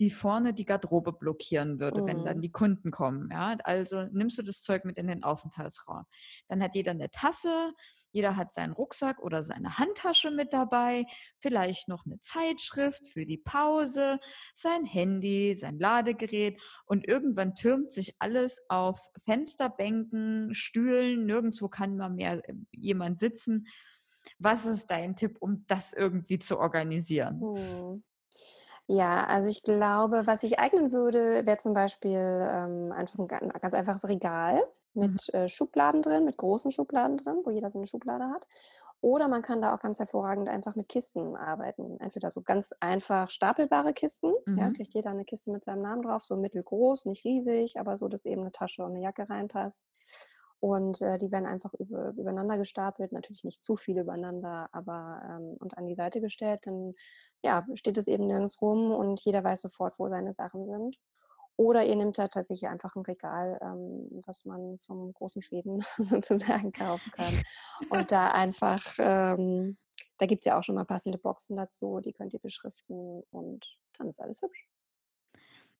die 0.00 0.10
vorne 0.10 0.54
die 0.54 0.64
Garderobe 0.64 1.12
blockieren 1.12 1.78
würde, 1.78 2.00
mhm. 2.00 2.06
wenn 2.06 2.24
dann 2.24 2.38
mhm. 2.38 2.42
die 2.42 2.50
Kunden 2.50 2.90
kommen. 2.90 3.28
Ja? 3.30 3.56
Also 3.64 4.04
nimmst 4.10 4.38
du 4.38 4.42
das 4.42 4.62
Zeug 4.62 4.86
mit 4.86 4.96
in 4.96 5.06
den 5.06 5.22
Aufenthaltsraum. 5.22 6.06
Dann 6.48 6.62
hat 6.62 6.74
jeder 6.74 6.92
eine 6.92 7.10
Tasse, 7.10 7.74
jeder 8.10 8.34
hat 8.34 8.50
seinen 8.50 8.72
Rucksack 8.72 9.20
oder 9.20 9.42
seine 9.42 9.76
Handtasche 9.76 10.30
mit 10.30 10.54
dabei, 10.54 11.04
vielleicht 11.38 11.86
noch 11.86 12.06
eine 12.06 12.18
Zeitschrift 12.18 13.06
für 13.08 13.26
die 13.26 13.36
Pause, 13.36 14.18
sein 14.54 14.86
Handy, 14.86 15.54
sein 15.56 15.78
Ladegerät 15.78 16.58
und 16.86 17.06
irgendwann 17.06 17.54
türmt 17.54 17.92
sich 17.92 18.16
alles 18.18 18.62
auf 18.70 18.98
Fensterbänken, 19.26 20.54
Stühlen, 20.54 21.26
nirgendwo 21.26 21.68
kann 21.68 21.98
mal 21.98 22.08
mehr 22.08 22.40
äh, 22.48 22.54
jemand 22.72 23.18
sitzen. 23.18 23.66
Was 24.38 24.64
ist 24.64 24.90
dein 24.90 25.14
Tipp, 25.14 25.36
um 25.40 25.64
das 25.66 25.92
irgendwie 25.92 26.38
zu 26.38 26.58
organisieren? 26.58 27.40
Mhm. 27.40 28.02
Ja, 28.92 29.24
also 29.24 29.48
ich 29.48 29.62
glaube, 29.62 30.26
was 30.26 30.40
sich 30.40 30.58
eignen 30.58 30.90
würde, 30.90 31.46
wäre 31.46 31.58
zum 31.58 31.74
Beispiel 31.74 32.18
ähm, 32.18 32.90
einfach 32.90 33.20
ein 33.20 33.28
ganz 33.28 33.72
einfaches 33.72 34.08
Regal 34.08 34.64
mit 34.94 35.12
mhm. 35.32 35.38
äh, 35.38 35.48
Schubladen 35.48 36.02
drin, 36.02 36.24
mit 36.24 36.36
großen 36.36 36.72
Schubladen 36.72 37.16
drin, 37.16 37.40
wo 37.44 37.50
jeder 37.50 37.70
so 37.70 37.78
eine 37.78 37.86
Schublade 37.86 38.24
hat. 38.24 38.48
Oder 39.00 39.28
man 39.28 39.42
kann 39.42 39.62
da 39.62 39.72
auch 39.72 39.78
ganz 39.78 40.00
hervorragend 40.00 40.48
einfach 40.48 40.74
mit 40.74 40.88
Kisten 40.88 41.36
arbeiten. 41.36 42.00
Entweder 42.00 42.32
so 42.32 42.42
ganz 42.42 42.72
einfach 42.80 43.30
stapelbare 43.30 43.92
Kisten, 43.92 44.32
mhm. 44.44 44.58
ja, 44.58 44.70
kriegt 44.72 44.92
jeder 44.92 45.10
eine 45.10 45.24
Kiste 45.24 45.52
mit 45.52 45.62
seinem 45.62 45.82
Namen 45.82 46.02
drauf, 46.02 46.24
so 46.24 46.36
mittelgroß, 46.36 47.04
nicht 47.04 47.24
riesig, 47.24 47.78
aber 47.78 47.96
so, 47.96 48.08
dass 48.08 48.24
eben 48.24 48.40
eine 48.40 48.50
Tasche 48.50 48.82
und 48.82 48.90
eine 48.90 49.02
Jacke 49.02 49.30
reinpasst. 49.30 49.80
Und 50.60 51.00
äh, 51.00 51.16
die 51.16 51.32
werden 51.32 51.46
einfach 51.46 51.72
über, 51.74 52.10
übereinander 52.10 52.58
gestapelt, 52.58 53.12
natürlich 53.12 53.44
nicht 53.44 53.62
zu 53.62 53.76
viel 53.76 53.98
übereinander, 53.98 54.68
aber 54.72 55.22
ähm, 55.24 55.56
und 55.58 55.78
an 55.78 55.86
die 55.86 55.94
Seite 55.94 56.20
gestellt. 56.20 56.60
Dann 56.66 56.94
ja, 57.42 57.66
steht 57.74 57.96
es 57.96 58.06
eben 58.06 58.26
nirgends 58.26 58.60
rum 58.60 58.92
und 58.92 59.24
jeder 59.24 59.42
weiß 59.42 59.62
sofort, 59.62 59.98
wo 59.98 60.08
seine 60.08 60.34
Sachen 60.34 60.66
sind. 60.66 60.96
Oder 61.56 61.84
ihr 61.84 61.96
nehmt 61.96 62.16
da 62.16 62.28
tatsächlich 62.28 62.70
einfach 62.70 62.96
ein 62.96 63.02
Regal, 63.02 63.58
ähm, 63.62 64.22
was 64.26 64.44
man 64.44 64.78
vom 64.86 65.12
großen 65.12 65.42
Schweden 65.42 65.84
sozusagen 65.98 66.72
kaufen 66.72 67.10
kann. 67.12 67.34
Und 67.90 68.12
da 68.12 68.30
einfach, 68.30 68.82
ähm, 68.98 69.76
da 70.18 70.26
gibt 70.26 70.42
es 70.42 70.46
ja 70.46 70.58
auch 70.58 70.62
schon 70.62 70.74
mal 70.74 70.84
passende 70.84 71.18
Boxen 71.18 71.56
dazu, 71.56 72.00
die 72.00 72.12
könnt 72.12 72.32
ihr 72.34 72.40
beschriften 72.40 73.22
und 73.30 73.78
dann 73.98 74.08
ist 74.08 74.20
alles 74.20 74.40
hübsch. 74.40 74.69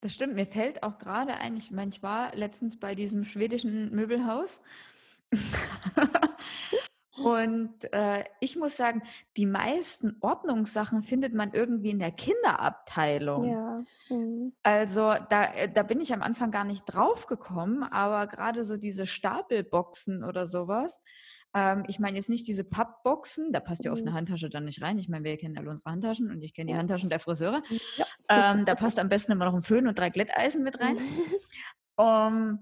Das 0.01 0.15
stimmt, 0.15 0.35
mir 0.35 0.47
fällt 0.47 0.83
auch 0.83 0.99
gerade 0.99 1.35
ein, 1.35 1.57
ich, 1.57 1.71
meine, 1.71 1.91
ich 1.91 2.03
war 2.03 2.35
letztens 2.35 2.79
bei 2.79 2.95
diesem 2.95 3.25
schwedischen 3.25 3.95
Möbelhaus. 3.95 4.63
Und 7.23 7.93
äh, 7.93 8.25
ich 8.41 8.57
muss 8.57 8.77
sagen, 8.77 9.03
die 9.37 9.45
meisten 9.45 10.17
Ordnungssachen 10.21 11.03
findet 11.03 11.35
man 11.35 11.53
irgendwie 11.53 11.91
in 11.91 11.99
der 11.99 12.13
Kinderabteilung. 12.13 13.45
Ja. 13.45 13.85
Mhm. 14.09 14.55
Also 14.63 15.15
da, 15.29 15.53
äh, 15.53 15.71
da 15.71 15.83
bin 15.83 16.01
ich 16.01 16.15
am 16.15 16.23
Anfang 16.23 16.51
gar 16.51 16.65
nicht 16.65 16.85
drauf 16.87 17.27
gekommen, 17.27 17.83
aber 17.83 18.27
gerade 18.27 18.65
so 18.65 18.79
diese 18.79 19.07
Stapelboxen 19.07 20.25
oder 20.25 20.47
sowas, 20.47 21.03
ähm, 21.55 21.85
ich 21.89 21.99
meine 21.99 22.17
jetzt 22.17 22.29
nicht 22.29 22.47
diese 22.47 22.65
Pappboxen, 22.65 23.53
da 23.53 23.61
passt 23.61 23.85
ja 23.85 23.93
oft 23.93 24.03
eine 24.03 24.13
mhm. 24.13 24.17
Handtasche 24.17 24.51
dann 24.51 24.65
nicht 24.65 24.83
rein. 24.83 24.99
Ich 24.99 25.09
meine, 25.09 25.25
wir 25.25 25.37
kennen 25.37 25.59
alle 25.59 25.71
unsere 25.71 25.91
Handtaschen 25.91 26.31
und 26.31 26.43
ich 26.43 26.55
kenne 26.55 26.73
die 26.73 26.79
Handtaschen 26.79 27.11
der 27.11 27.21
Friseure. 27.21 27.63
Ja. 27.97 28.07
Ähm, 28.29 28.65
da 28.65 28.75
passt 28.75 28.99
am 28.99 29.09
besten 29.09 29.33
immer 29.33 29.47
noch 29.47 29.55
ein 29.55 29.63
Föhn 29.63 29.89
und 29.89 29.99
drei 29.99 30.11
Glätteisen 30.11 30.63
mit 30.63 30.79
rein. 30.81 30.97
um, 31.97 32.07
ähm, 32.07 32.59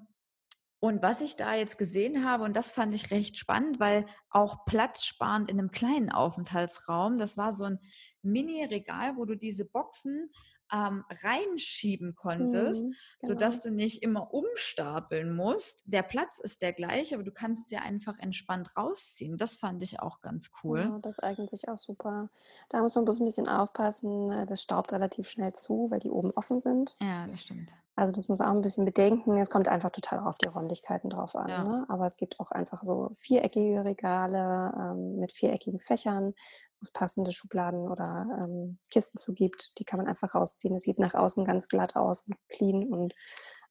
und 0.80 1.02
was 1.02 1.20
ich 1.20 1.34
da 1.34 1.54
jetzt 1.54 1.76
gesehen 1.76 2.24
habe, 2.24 2.44
und 2.44 2.54
das 2.54 2.70
fand 2.70 2.94
ich 2.94 3.10
recht 3.10 3.36
spannend, 3.36 3.80
weil 3.80 4.06
auch 4.30 4.64
platzsparend 4.64 5.50
in 5.50 5.58
einem 5.58 5.72
kleinen 5.72 6.12
Aufenthaltsraum, 6.12 7.18
das 7.18 7.36
war 7.36 7.52
so 7.52 7.64
ein 7.64 7.80
Mini-Regal, 8.22 9.16
wo 9.16 9.24
du 9.24 9.34
diese 9.34 9.64
Boxen 9.64 10.30
ähm, 10.72 11.04
reinschieben 11.22 12.14
konntest, 12.14 12.86
mhm, 12.86 12.94
genau. 13.20 13.32
sodass 13.32 13.60
du 13.60 13.70
nicht 13.70 14.02
immer 14.02 14.32
umstapeln 14.32 15.34
musst. 15.34 15.82
Der 15.86 16.02
Platz 16.02 16.38
ist 16.38 16.62
der 16.62 16.72
gleiche, 16.72 17.14
aber 17.14 17.24
du 17.24 17.32
kannst 17.32 17.68
sie 17.68 17.76
einfach 17.76 18.18
entspannt 18.18 18.76
rausziehen. 18.76 19.36
Das 19.36 19.56
fand 19.56 19.82
ich 19.82 20.00
auch 20.00 20.20
ganz 20.20 20.50
cool. 20.62 20.80
Ja, 20.80 20.98
das 21.00 21.18
eignet 21.18 21.50
sich 21.50 21.68
auch 21.68 21.78
super. 21.78 22.30
Da 22.68 22.82
muss 22.82 22.94
man 22.94 23.04
bloß 23.04 23.20
ein 23.20 23.26
bisschen 23.26 23.48
aufpassen. 23.48 24.30
Äh, 24.30 24.46
das 24.46 24.62
staubt 24.62 24.92
relativ 24.92 25.28
schnell 25.28 25.52
zu, 25.52 25.90
weil 25.90 26.00
die 26.00 26.10
oben 26.10 26.32
offen 26.32 26.60
sind. 26.60 26.96
Ja, 27.00 27.26
das 27.26 27.42
stimmt. 27.42 27.72
Also 27.98 28.12
das 28.12 28.28
muss 28.28 28.40
auch 28.40 28.46
ein 28.46 28.62
bisschen 28.62 28.84
bedenken. 28.84 29.38
Es 29.38 29.50
kommt 29.50 29.66
einfach 29.66 29.90
total 29.90 30.20
auf 30.20 30.38
die 30.38 30.46
Räumlichkeiten 30.46 31.10
drauf 31.10 31.34
an. 31.34 31.48
Ja. 31.48 31.64
Ne? 31.64 31.84
Aber 31.88 32.06
es 32.06 32.16
gibt 32.16 32.38
auch 32.38 32.52
einfach 32.52 32.84
so 32.84 33.10
viereckige 33.18 33.84
Regale 33.84 34.72
ähm, 34.78 35.16
mit 35.18 35.32
viereckigen 35.32 35.80
Fächern, 35.80 36.26
wo 36.26 36.82
es 36.82 36.92
passende 36.92 37.32
Schubladen 37.32 37.88
oder 37.88 38.24
ähm, 38.40 38.78
Kisten 38.92 39.18
zu 39.18 39.34
gibt. 39.34 39.76
Die 39.80 39.84
kann 39.84 39.98
man 39.98 40.06
einfach 40.06 40.32
rausziehen. 40.32 40.76
Es 40.76 40.84
sieht 40.84 41.00
nach 41.00 41.14
außen 41.14 41.44
ganz 41.44 41.66
glatt 41.66 41.96
aus 41.96 42.22
und 42.22 42.36
clean 42.48 42.84
und 42.84 43.16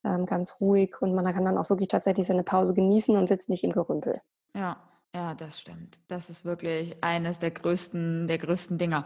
ähm, 0.04 0.26
ganz 0.26 0.60
ruhig. 0.60 1.02
Und 1.02 1.16
man 1.16 1.34
kann 1.34 1.46
dann 1.46 1.58
auch 1.58 1.70
wirklich 1.70 1.88
tatsächlich 1.88 2.28
seine 2.28 2.44
Pause 2.44 2.74
genießen 2.74 3.16
und 3.16 3.28
sitzt 3.28 3.48
nicht 3.48 3.64
im 3.64 3.72
Gerümpel. 3.72 4.20
Ja, 4.54 4.76
ja, 5.14 5.34
das 5.34 5.60
stimmt. 5.60 5.98
Das 6.08 6.30
ist 6.30 6.46
wirklich 6.46 6.96
eines 7.02 7.40
der 7.40 7.52
größten, 7.52 8.28
der 8.28 8.38
größten 8.38 8.78
Dinger. 8.78 9.06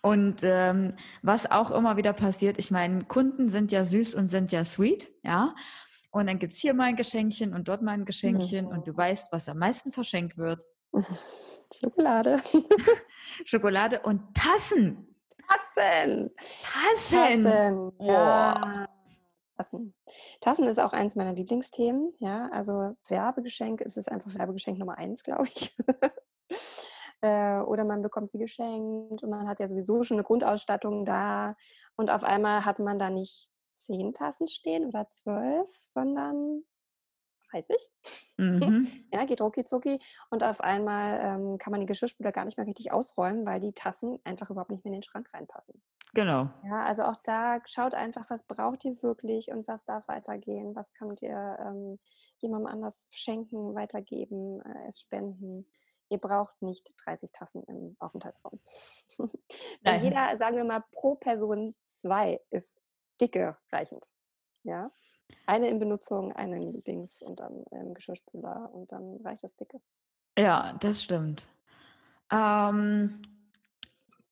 Und 0.00 0.40
ähm, 0.42 0.96
was 1.22 1.50
auch 1.50 1.70
immer 1.70 1.96
wieder 1.96 2.12
passiert, 2.12 2.58
ich 2.58 2.70
meine, 2.70 3.04
Kunden 3.04 3.48
sind 3.48 3.70
ja 3.70 3.84
süß 3.84 4.14
und 4.14 4.26
sind 4.26 4.50
ja 4.50 4.64
sweet, 4.64 5.10
ja. 5.22 5.54
Und 6.10 6.26
dann 6.26 6.38
gibt 6.38 6.52
es 6.52 6.58
hier 6.58 6.74
mal 6.74 6.84
ein 6.84 6.96
Geschenkchen 6.96 7.54
und 7.54 7.68
dort 7.68 7.80
mal 7.80 7.92
ein 7.92 8.04
Geschenkchen 8.04 8.66
mhm. 8.66 8.70
und 8.70 8.88
du 8.88 8.96
weißt, 8.96 9.32
was 9.32 9.48
am 9.48 9.58
meisten 9.58 9.92
verschenkt 9.92 10.36
wird. 10.36 10.62
Schokolade. 11.80 12.42
Schokolade 13.44 14.00
und 14.00 14.34
Tassen. 14.34 15.16
Tassen. 15.48 16.30
Tassen. 16.62 17.44
Tassen. 17.44 17.92
Ja. 18.00 18.88
Tassen. 19.56 19.94
Tassen 20.40 20.66
ist 20.66 20.80
auch 20.80 20.92
eins 20.92 21.14
meiner 21.14 21.32
Lieblingsthemen. 21.32 22.12
Ja, 22.18 22.48
also 22.50 22.96
Werbegeschenk 23.08 23.80
ist 23.80 23.96
es 23.96 24.08
einfach 24.08 24.34
Werbegeschenk 24.34 24.78
Nummer 24.78 24.98
eins, 24.98 25.22
glaube 25.24 25.46
ich. 25.46 25.76
äh, 27.20 27.60
oder 27.60 27.84
man 27.84 28.02
bekommt 28.02 28.30
sie 28.30 28.38
geschenkt 28.38 29.22
und 29.22 29.30
man 29.30 29.48
hat 29.48 29.60
ja 29.60 29.68
sowieso 29.68 30.02
schon 30.02 30.16
eine 30.16 30.24
Grundausstattung 30.24 31.04
da 31.04 31.56
und 31.96 32.10
auf 32.10 32.24
einmal 32.24 32.64
hat 32.64 32.78
man 32.78 32.98
da 32.98 33.10
nicht 33.10 33.48
zehn 33.74 34.12
Tassen 34.12 34.48
stehen 34.48 34.86
oder 34.86 35.08
zwölf, 35.08 35.70
sondern 35.84 36.62
30. 37.52 37.76
Mhm. 38.38 38.88
ja, 39.12 39.24
geht 39.24 39.40
rucki 39.40 39.64
zucki 39.64 40.00
und 40.30 40.42
auf 40.42 40.62
einmal 40.62 41.20
ähm, 41.22 41.58
kann 41.58 41.70
man 41.70 41.80
die 41.80 41.86
Geschirrspüler 41.86 42.32
gar 42.32 42.44
nicht 42.44 42.56
mehr 42.56 42.66
richtig 42.66 42.90
ausräumen, 42.90 43.46
weil 43.46 43.60
die 43.60 43.72
Tassen 43.72 44.18
einfach 44.24 44.50
überhaupt 44.50 44.70
nicht 44.70 44.84
mehr 44.84 44.92
in 44.92 44.98
den 44.98 45.04
Schrank 45.04 45.28
reinpassen. 45.32 45.80
Genau. 46.14 46.50
Ja, 46.64 46.84
also 46.84 47.04
auch 47.04 47.16
da 47.22 47.60
schaut 47.66 47.94
einfach, 47.94 48.28
was 48.28 48.42
braucht 48.42 48.84
ihr 48.84 49.00
wirklich 49.02 49.52
und 49.52 49.68
was 49.68 49.84
darf 49.84 50.08
weitergehen, 50.08 50.74
was 50.74 50.92
könnt 50.94 51.22
ihr 51.22 51.56
ähm, 51.60 51.98
jemandem 52.38 52.66
anders 52.66 53.06
schenken, 53.10 53.74
weitergeben, 53.74 54.60
äh, 54.62 54.88
es 54.88 55.00
spenden. 55.00 55.66
Ihr 56.08 56.18
braucht 56.18 56.60
nicht 56.60 56.92
30 57.04 57.32
Tassen 57.32 57.64
im 57.64 57.96
Aufenthaltsraum. 57.98 58.60
Wenn 59.82 60.02
jeder, 60.02 60.36
sagen 60.36 60.56
wir 60.56 60.64
mal, 60.64 60.84
pro 60.92 61.14
Person 61.14 61.74
zwei 61.86 62.40
ist 62.50 62.78
dicke 63.20 63.56
reichend. 63.70 64.10
Ja. 64.64 64.90
Eine 65.46 65.68
in 65.68 65.78
Benutzung, 65.78 66.32
eine 66.32 66.56
in 66.56 66.72
Dings 66.84 67.20
und 67.22 67.40
dann 67.40 67.64
im 67.70 67.94
Geschirrspüler 67.94 68.70
und 68.72 68.92
dann 68.92 69.20
reicht 69.24 69.44
das 69.44 69.54
dicke. 69.56 69.78
Ja, 70.38 70.74
das 70.80 71.02
stimmt. 71.02 71.46
Ähm, 72.30 73.20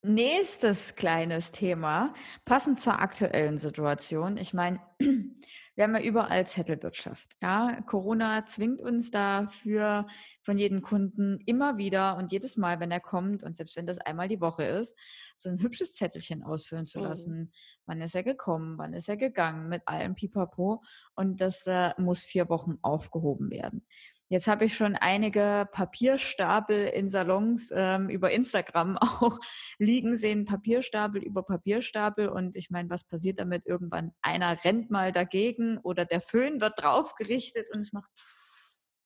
nächstes 0.02 0.96
kleines 0.96 1.52
Thema, 1.52 2.14
passend 2.44 2.80
zur 2.80 3.00
aktuellen 3.00 3.58
Situation. 3.58 4.36
Ich 4.36 4.54
meine, 4.54 4.80
wir 5.80 5.84
haben 5.84 5.94
ja 5.94 6.02
überall 6.02 6.46
Zettelwirtschaft. 6.46 7.30
Ja, 7.40 7.80
Corona 7.86 8.44
zwingt 8.44 8.82
uns 8.82 9.10
dafür 9.10 10.06
von 10.42 10.58
jedem 10.58 10.82
Kunden 10.82 11.38
immer 11.46 11.78
wieder 11.78 12.18
und 12.18 12.32
jedes 12.32 12.58
Mal, 12.58 12.80
wenn 12.80 12.90
er 12.90 13.00
kommt 13.00 13.42
und 13.42 13.56
selbst 13.56 13.76
wenn 13.76 13.86
das 13.86 13.96
einmal 13.96 14.28
die 14.28 14.42
Woche 14.42 14.64
ist, 14.64 14.94
so 15.36 15.48
ein 15.48 15.58
hübsches 15.58 15.94
Zettelchen 15.94 16.42
ausfüllen 16.42 16.84
zu 16.84 16.98
mhm. 16.98 17.04
lassen. 17.06 17.38
Mhm. 17.38 17.52
Wann 17.86 18.02
ist 18.02 18.14
er 18.14 18.22
gekommen? 18.22 18.76
Wann 18.76 18.92
ist 18.92 19.08
er 19.08 19.16
gegangen? 19.16 19.70
Mit 19.70 19.80
allem 19.88 20.14
Pipapo. 20.14 20.82
Und 21.14 21.40
das 21.40 21.66
äh, 21.66 21.92
muss 21.96 22.26
vier 22.26 22.50
Wochen 22.50 22.76
aufgehoben 22.82 23.50
werden. 23.50 23.86
Jetzt 24.30 24.46
habe 24.46 24.64
ich 24.64 24.76
schon 24.76 24.94
einige 24.94 25.68
Papierstapel 25.72 26.86
in 26.86 27.08
Salons 27.08 27.72
ähm, 27.74 28.08
über 28.08 28.30
Instagram 28.30 28.96
auch 29.00 29.38
liegen 29.78 30.16
sehen, 30.18 30.44
Papierstapel 30.44 31.20
über 31.20 31.42
Papierstapel. 31.42 32.28
Und 32.28 32.54
ich 32.54 32.70
meine, 32.70 32.88
was 32.90 33.02
passiert 33.02 33.40
damit? 33.40 33.66
Irgendwann 33.66 34.12
einer 34.22 34.64
rennt 34.64 34.88
mal 34.88 35.10
dagegen 35.10 35.78
oder 35.78 36.04
der 36.04 36.20
Föhn 36.20 36.60
wird 36.60 36.80
draufgerichtet 36.80 37.70
und 37.74 37.80
es 37.80 37.92
macht. 37.92 38.10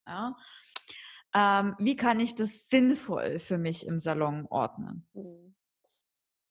Ja. 0.06 0.36
Ähm, 1.34 1.76
wie 1.78 1.96
kann 1.96 2.20
ich 2.20 2.34
das 2.34 2.68
sinnvoll 2.68 3.38
für 3.38 3.56
mich 3.56 3.86
im 3.86 4.00
Salon 4.00 4.46
ordnen? 4.50 5.06
Mhm. 5.14 5.54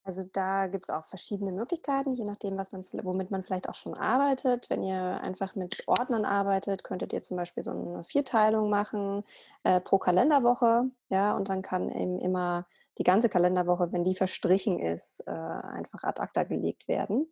Also 0.05 0.23
da 0.33 0.67
gibt 0.67 0.85
es 0.85 0.89
auch 0.89 1.05
verschiedene 1.05 1.53
Möglichkeiten, 1.53 2.13
je 2.13 2.25
nachdem, 2.25 2.57
was 2.57 2.73
man, 2.73 2.85
womit 2.91 3.31
man 3.31 3.41
vielleicht 3.41 3.69
auch 3.69 3.75
schon 3.75 3.93
arbeitet. 3.93 4.69
Wenn 4.69 4.83
ihr 4.83 5.21
einfach 5.21 5.55
mit 5.55 5.83
Ordnern 5.87 6.25
arbeitet, 6.25 6.83
könntet 6.83 7.13
ihr 7.13 7.21
zum 7.21 7.37
Beispiel 7.37 7.63
so 7.63 7.71
eine 7.71 8.03
Vierteilung 8.03 8.69
machen 8.69 9.23
äh, 9.63 9.79
pro 9.79 9.99
Kalenderwoche. 9.99 10.89
Ja, 11.09 11.35
und 11.35 11.47
dann 11.47 11.61
kann 11.61 11.89
eben 11.89 12.19
immer 12.19 12.65
die 12.97 13.03
ganze 13.03 13.29
Kalenderwoche, 13.29 13.93
wenn 13.93 14.03
die 14.03 14.15
verstrichen 14.15 14.77
ist, 14.77 15.21
äh, 15.25 15.31
einfach 15.31 16.03
ad 16.03 16.21
acta 16.21 16.43
gelegt 16.43 16.89
werden. 16.89 17.31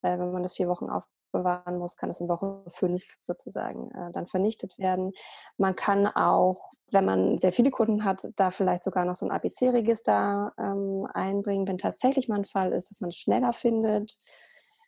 Äh, 0.00 0.18
wenn 0.18 0.32
man 0.32 0.42
das 0.42 0.56
vier 0.56 0.68
Wochen 0.68 0.88
aufbewahren 1.36 1.78
muss, 1.78 1.96
kann 1.96 2.10
es 2.10 2.20
in 2.20 2.28
Woche 2.28 2.62
fünf 2.68 3.16
sozusagen 3.20 3.90
äh, 3.92 4.12
dann 4.12 4.26
vernichtet 4.26 4.78
werden. 4.78 5.12
Man 5.56 5.76
kann 5.76 6.06
auch 6.06 6.72
wenn 6.92 7.04
man 7.04 7.36
sehr 7.36 7.50
viele 7.50 7.72
Kunden 7.72 8.04
hat, 8.04 8.28
da 8.36 8.52
vielleicht 8.52 8.84
sogar 8.84 9.04
noch 9.04 9.16
so 9.16 9.26
ein 9.26 9.32
ABC-Register 9.32 10.52
ähm, 10.56 11.04
einbringen, 11.12 11.66
wenn 11.66 11.78
tatsächlich 11.78 12.28
mal 12.28 12.36
ein 12.36 12.44
Fall 12.44 12.72
ist, 12.72 12.90
dass 12.90 13.00
man 13.00 13.10
es 13.10 13.16
schneller 13.16 13.52
findet, 13.52 14.16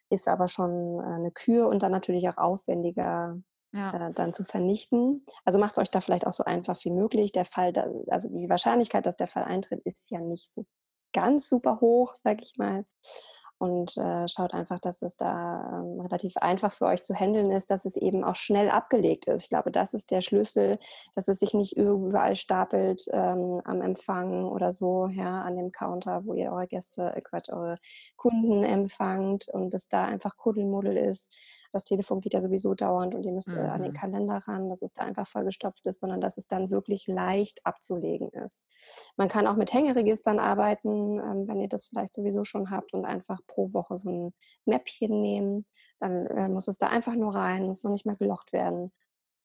ist 0.08 0.28
aber 0.28 0.46
schon 0.46 1.00
äh, 1.00 1.02
eine 1.02 1.32
Kür 1.32 1.66
und 1.66 1.82
dann 1.82 1.90
natürlich 1.90 2.28
auch 2.28 2.36
aufwendiger 2.36 3.36
ja. 3.72 4.10
äh, 4.10 4.12
dann 4.12 4.32
zu 4.32 4.44
vernichten. 4.44 5.26
Also 5.44 5.58
macht 5.58 5.72
es 5.72 5.78
euch 5.78 5.90
da 5.90 6.00
vielleicht 6.00 6.24
auch 6.24 6.32
so 6.32 6.44
einfach 6.44 6.78
wie 6.84 6.92
möglich. 6.92 7.32
Der 7.32 7.44
Fall, 7.44 7.72
da, 7.72 7.88
also 8.10 8.28
die 8.28 8.48
Wahrscheinlichkeit, 8.48 9.04
dass 9.04 9.16
der 9.16 9.26
Fall 9.26 9.42
eintritt, 9.42 9.80
ist 9.84 10.08
ja 10.12 10.20
nicht 10.20 10.54
so 10.54 10.66
ganz 11.12 11.48
super 11.48 11.80
hoch, 11.80 12.14
sag 12.22 12.42
ich 12.42 12.52
mal 12.58 12.84
und 13.58 13.96
äh, 13.96 14.28
schaut 14.28 14.54
einfach, 14.54 14.78
dass 14.78 15.02
es 15.02 15.16
da 15.16 15.80
ähm, 15.82 16.00
relativ 16.00 16.36
einfach 16.36 16.72
für 16.72 16.86
euch 16.86 17.02
zu 17.02 17.14
handeln 17.14 17.50
ist, 17.50 17.70
dass 17.70 17.84
es 17.84 17.96
eben 17.96 18.24
auch 18.24 18.36
schnell 18.36 18.70
abgelegt 18.70 19.26
ist. 19.26 19.42
Ich 19.42 19.48
glaube, 19.48 19.70
das 19.70 19.94
ist 19.94 20.10
der 20.10 20.20
Schlüssel, 20.20 20.78
dass 21.14 21.28
es 21.28 21.40
sich 21.40 21.54
nicht 21.54 21.76
überall 21.76 22.36
stapelt 22.36 23.04
ähm, 23.12 23.60
am 23.64 23.82
Empfang 23.82 24.44
oder 24.44 24.72
so, 24.72 25.08
ja, 25.08 25.42
an 25.42 25.56
dem 25.56 25.72
Counter, 25.72 26.24
wo 26.24 26.34
ihr 26.34 26.52
eure 26.52 26.68
Gäste, 26.68 27.12
äh, 27.14 27.20
Quatsch, 27.20 27.50
eure 27.50 27.78
Kunden 28.16 28.62
empfangt 28.62 29.48
und 29.48 29.74
es 29.74 29.88
da 29.88 30.04
einfach 30.04 30.36
Kuddelmuddel 30.36 30.96
ist, 30.96 31.34
das 31.72 31.84
Telefon 31.84 32.20
geht 32.20 32.34
ja 32.34 32.40
sowieso 32.40 32.74
dauernd 32.74 33.14
und 33.14 33.24
ihr 33.24 33.32
müsst 33.32 33.48
mhm. 33.48 33.58
an 33.58 33.82
den 33.82 33.92
mhm. 33.92 33.96
Kalender 33.96 34.42
ran, 34.46 34.68
dass 34.68 34.82
es 34.82 34.92
da 34.94 35.02
einfach 35.02 35.26
vollgestopft 35.26 35.84
ist, 35.86 36.00
sondern 36.00 36.20
dass 36.20 36.36
es 36.38 36.46
dann 36.46 36.70
wirklich 36.70 37.06
leicht 37.06 37.64
abzulegen 37.64 38.30
ist. 38.30 38.64
Man 39.16 39.28
kann 39.28 39.46
auch 39.46 39.56
mit 39.56 39.72
Hängeregistern 39.72 40.38
arbeiten, 40.38 41.18
ähm, 41.18 41.48
wenn 41.48 41.60
ihr 41.60 41.68
das 41.68 41.86
vielleicht 41.86 42.14
sowieso 42.14 42.44
schon 42.44 42.70
habt 42.70 42.94
und 42.94 43.04
einfach 43.04 43.40
pro 43.46 43.72
Woche 43.72 43.96
so 43.96 44.10
ein 44.10 44.34
Mäppchen 44.64 45.20
nehmen. 45.20 45.66
Dann 46.00 46.26
äh, 46.26 46.48
muss 46.48 46.68
es 46.68 46.78
da 46.78 46.88
einfach 46.88 47.14
nur 47.14 47.34
rein, 47.34 47.66
muss 47.66 47.84
noch 47.84 47.90
nicht 47.90 48.06
mehr 48.06 48.16
gelocht 48.16 48.52
werden. 48.52 48.92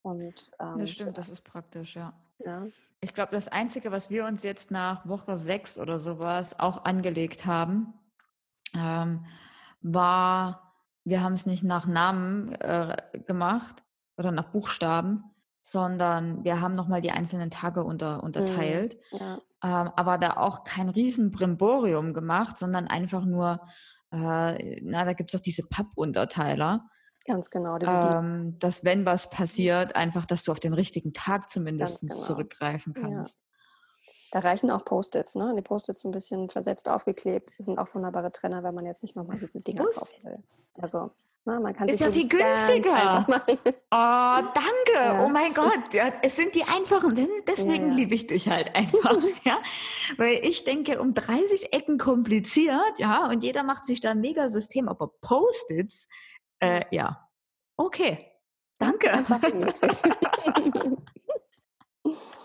Und, 0.01 0.51
ähm, 0.59 0.79
das 0.79 0.91
stimmt, 0.91 1.17
das 1.17 1.29
ist 1.29 1.41
praktisch, 1.41 1.95
ja. 1.95 2.13
ja. 2.39 2.67
Ich 2.99 3.13
glaube, 3.13 3.31
das 3.31 3.47
Einzige, 3.47 3.91
was 3.91 4.09
wir 4.09 4.25
uns 4.25 4.43
jetzt 4.43 4.69
nach 4.69 5.07
Woche 5.07 5.37
sechs 5.37 5.79
oder 5.79 5.97
sowas 5.97 6.59
auch 6.59 6.83
angelegt 6.83 7.45
haben, 7.45 7.93
ähm, 8.75 9.25
war 9.81 10.72
wir 11.05 11.21
haben 11.21 11.33
es 11.33 11.45
nicht 11.45 11.63
nach 11.63 11.85
Namen 11.85 12.53
äh, 12.53 12.95
gemacht 13.25 13.83
oder 14.17 14.31
nach 14.31 14.51
Buchstaben, 14.51 15.23
sondern 15.61 16.43
wir 16.43 16.61
haben 16.61 16.75
nochmal 16.75 17.01
die 17.01 17.11
einzelnen 17.11 17.49
Tage 17.49 17.83
unter, 17.83 18.17
mhm, 18.17 18.23
unterteilt. 18.23 18.97
Mhm, 19.11 19.17
ja. 19.17 19.33
ähm, 19.63 19.91
aber 19.95 20.17
da 20.17 20.37
auch 20.37 20.63
kein 20.63 20.89
Riesenbrimborium 20.89 22.13
gemacht, 22.13 22.57
sondern 22.57 22.87
einfach 22.87 23.25
nur, 23.25 23.61
äh, 24.11 24.81
na, 24.81 25.05
da 25.05 25.13
gibt 25.13 25.33
es 25.33 25.39
auch 25.39 25.43
diese 25.43 25.63
Papp-Unterteiler. 25.63 26.89
Ganz 27.25 27.49
genau. 27.49 27.77
Ähm, 27.79 28.57
dass 28.59 28.83
wenn 28.83 29.05
was 29.05 29.29
passiert, 29.29 29.95
einfach, 29.95 30.25
dass 30.25 30.43
du 30.43 30.51
auf 30.51 30.59
den 30.59 30.73
richtigen 30.73 31.13
Tag 31.13 31.49
zumindest 31.49 32.01
genau. 32.01 32.15
zurückgreifen 32.15 32.93
kannst. 32.93 33.39
Da 34.33 34.39
reichen 34.39 34.71
auch 34.71 34.83
Post-its, 34.83 35.35
ne? 35.35 35.53
Die 35.55 35.61
Post-its 35.61 36.03
ein 36.05 36.11
bisschen 36.11 36.49
versetzt 36.49 36.89
aufgeklebt. 36.89 37.53
Die 37.59 37.61
sind 37.61 37.77
auch 37.77 37.93
wunderbare 37.93 38.31
Trenner, 38.31 38.63
wenn 38.63 38.73
man 38.73 38.83
jetzt 38.83 39.03
nicht 39.03 39.15
nochmal 39.15 39.37
diese 39.37 39.61
Dinger 39.61 39.85
kaufen 39.85 40.23
will. 40.23 40.39
Also, 40.81 41.11
na, 41.45 41.53
ne, 41.53 41.59
man 41.59 41.75
kann 41.75 41.87
Ist 41.87 41.99
ja 41.99 42.11
viel 42.11 42.27
günstiger. 42.27 43.27
Oh, 43.29 43.33
danke. 43.91 44.53
Ja. 44.95 45.25
Oh 45.25 45.29
mein 45.29 45.53
Gott. 45.53 45.93
Ja, 45.93 46.11
es 46.21 46.35
sind 46.35 46.55
die 46.55 46.63
einfachen. 46.63 47.15
Deswegen 47.47 47.89
ja, 47.89 47.95
liebe 47.95 48.15
ich 48.15 48.27
dich 48.27 48.47
halt 48.47 48.73
einfach. 48.75 49.17
ja? 49.43 49.59
Weil 50.17 50.39
ich 50.43 50.63
denke, 50.63 50.99
um 50.99 51.13
30 51.13 51.73
Ecken 51.73 51.99
kompliziert, 51.99 52.97
ja, 52.97 53.27
und 53.27 53.43
jeder 53.43 53.63
macht 53.63 53.85
sich 53.85 54.01
da 54.01 54.11
ein 54.11 54.21
Megasystem, 54.21 54.87
aber 54.87 55.11
Post-its, 55.21 56.07
äh, 56.59 56.85
ja. 56.89 57.29
Okay. 57.77 58.31
Danke. 58.79 59.23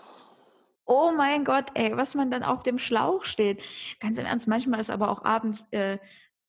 oh 0.89 1.11
mein 1.15 1.45
Gott, 1.45 1.69
ey, 1.75 1.95
was 1.95 2.15
man 2.15 2.31
dann 2.31 2.43
auf 2.43 2.63
dem 2.63 2.79
Schlauch 2.79 3.23
steht. 3.23 3.61
Ganz 3.99 4.17
im 4.17 4.25
Ernst, 4.25 4.47
manchmal 4.47 4.79
ist 4.79 4.89
aber 4.89 5.09
auch 5.09 5.23
abends 5.23 5.65
äh, 5.69 5.99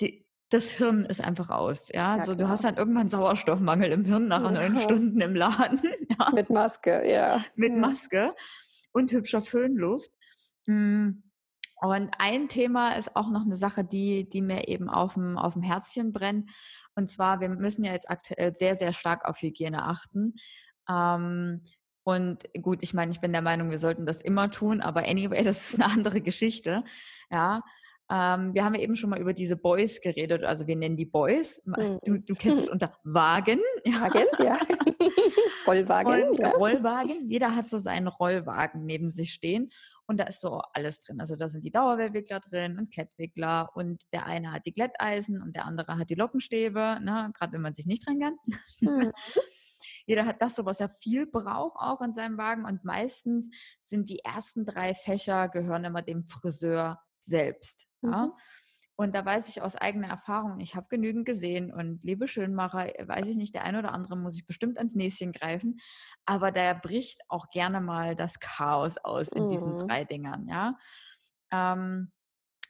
die, 0.01 0.27
das 0.49 0.71
Hirn 0.71 1.05
ist 1.05 1.23
einfach 1.23 1.51
aus. 1.51 1.91
Ja, 1.91 2.17
ja 2.17 2.25
so 2.25 2.35
du 2.35 2.49
hast 2.49 2.65
dann 2.65 2.77
irgendwann 2.77 3.11
Sauerstoffmangel 3.11 3.93
im 3.93 4.05
Hirn 4.07 4.29
nach 4.29 4.51
neun 4.51 4.79
Stunden 4.81 5.21
im 5.21 5.37
Laden. 5.37 5.81
Ja. 6.19 6.31
Mit 6.33 6.51
Maske, 6.51 7.09
ja. 7.11 7.43
Mit 7.55 7.75
Maske 7.75 8.35
und 8.93 9.11
hübscher 9.11 9.41
Föhnluft. 9.41 10.11
Hm. 10.67 11.23
Und 11.81 12.11
ein 12.19 12.49
Thema 12.49 12.97
ist 12.97 13.17
auch 13.17 13.31
noch 13.31 13.43
eine 13.43 13.57
Sache, 13.57 13.85
die, 13.85 14.29
die 14.29 14.43
mir 14.43 14.69
eben 14.69 14.91
auf 14.91 15.15
dem, 15.15 15.39
auf 15.39 15.55
dem 15.55 15.63
Herzchen 15.63 16.13
brennt. 16.13 16.51
Und 16.95 17.09
zwar, 17.09 17.41
wir 17.41 17.49
müssen 17.49 17.85
ja 17.85 17.93
jetzt 17.93 18.11
aktuell 18.11 18.55
sehr, 18.55 18.77
sehr 18.77 18.93
stark 18.93 19.25
auf 19.25 19.41
Hygiene 19.41 19.85
achten. 19.85 20.35
Ähm, 20.91 21.63
und 22.05 22.45
gut, 22.63 22.83
ich 22.83 22.95
meine, 22.95 23.13
ich 23.13 23.21
bin 23.21 23.33
der 23.33 23.43
Meinung, 23.43 23.71
wir 23.71 23.79
sollten 23.79 24.07
das 24.07 24.23
immer 24.23 24.51
tun, 24.51 24.81
aber 24.81 25.07
anyway, 25.07 25.43
das 25.45 25.71
ist 25.71 25.81
eine 25.81 25.93
andere 25.93 26.21
Geschichte. 26.21 26.85
Ja. 27.31 27.63
Ähm, 28.11 28.55
wir 28.55 28.65
haben 28.65 28.75
ja 28.75 28.81
eben 28.81 28.97
schon 28.97 29.11
mal 29.11 29.21
über 29.21 29.33
diese 29.33 29.57
Boys 29.57 30.01
geredet, 30.01 30.43
also 30.43 30.67
wir 30.67 30.75
nennen 30.75 30.97
die 30.97 31.07
Boys. 31.07 31.63
Mhm. 31.65 32.01
Du, 32.05 32.19
du 32.19 32.35
kennst 32.35 32.63
es 32.63 32.69
unter 32.71 32.93
Wagen. 33.05 33.61
Wagen, 33.85 34.27
ja. 34.41 34.59
Rollwagen. 35.67 36.31
Und 36.31 36.41
ja. 36.41 36.51
Rollwagen. 36.51 37.29
Jeder 37.29 37.55
hat 37.55 37.69
so 37.69 37.79
seinen 37.79 38.09
Rollwagen 38.09 38.85
neben 38.85 39.13
sich 39.13 39.33
stehen. 39.33 39.71
und 40.07 40.19
da 40.19 40.25
ist 40.25 40.41
so 40.41 40.61
alles 40.73 41.03
drin. 41.03 41.21
Also 41.21 41.37
da 41.37 41.47
sind 41.47 41.63
die 41.63 41.71
Dauerwellwickler 41.71 42.41
drin 42.41 42.79
und 42.79 42.93
Klettwickler 42.93 43.71
und 43.75 44.03
der 44.13 44.27
eine 44.27 44.51
hat 44.51 44.67
die 44.67 44.73
Glätteisen 44.73 45.41
und 45.41 45.55
der 45.55 45.67
andere 45.67 45.97
hat 45.97 46.11
die 46.11 46.17
Lockenstäbe, 46.17 46.99
ne? 47.01 47.31
gerade 47.39 47.53
wenn 47.53 47.63
man 47.63 47.75
sich 47.75 47.87
nicht 47.87 48.05
dran 48.05 48.19
kann. 48.19 48.35
Mhm. 48.81 49.13
Jeder 50.07 50.27
hat 50.27 50.43
das 50.43 50.57
so, 50.57 50.65
was 50.65 50.81
er 50.81 50.91
viel 51.01 51.27
braucht 51.27 51.77
auch 51.77 52.01
in 52.01 52.13
seinem 52.13 52.39
Wagen 52.39 52.65
und 52.65 52.85
meistens 52.85 53.51
sind 53.81 54.09
die 54.09 54.21
ersten 54.21 54.65
drei 54.65 54.95
Fächer 54.95 55.49
gehören 55.49 55.85
immer 55.85 56.03
dem 56.03 56.25
Friseur 56.25 57.01
selbst. 57.21 57.89
Mhm. 58.01 58.13
Ja? 58.13 58.37
Und 58.97 59.15
da 59.15 59.25
weiß 59.25 59.49
ich 59.49 59.63
aus 59.63 59.77
eigener 59.77 60.09
Erfahrung, 60.09 60.61
ich 60.61 60.75
habe 60.75 60.87
genügend 60.91 61.25
gesehen 61.25 61.73
und 61.73 62.05
liebe 62.05 62.29
Schönmacher, 62.29 62.93
weiß 63.07 63.29
ich 63.29 63.37
nicht, 63.37 63.55
der 63.55 63.65
eine 63.65 63.79
oder 63.79 63.93
andere 63.93 64.15
muss 64.15 64.37
ich 64.37 64.47
bestimmt 64.47 64.77
ans 64.77 64.95
Näschen 64.95 65.33
greifen, 65.33 65.81
aber 66.27 66.53
da 66.53 66.75
bricht 66.75 67.23
auch 67.29 67.49
gerne 67.49 67.81
mal 67.81 68.15
das 68.15 68.41
Chaos 68.41 68.99
aus 68.99 69.33
in 69.33 69.47
mhm. 69.47 69.51
diesen 69.53 69.79
drei 69.79 70.05
Dingern, 70.05 70.47
ja. 70.49 70.77
Ähm, 71.51 72.13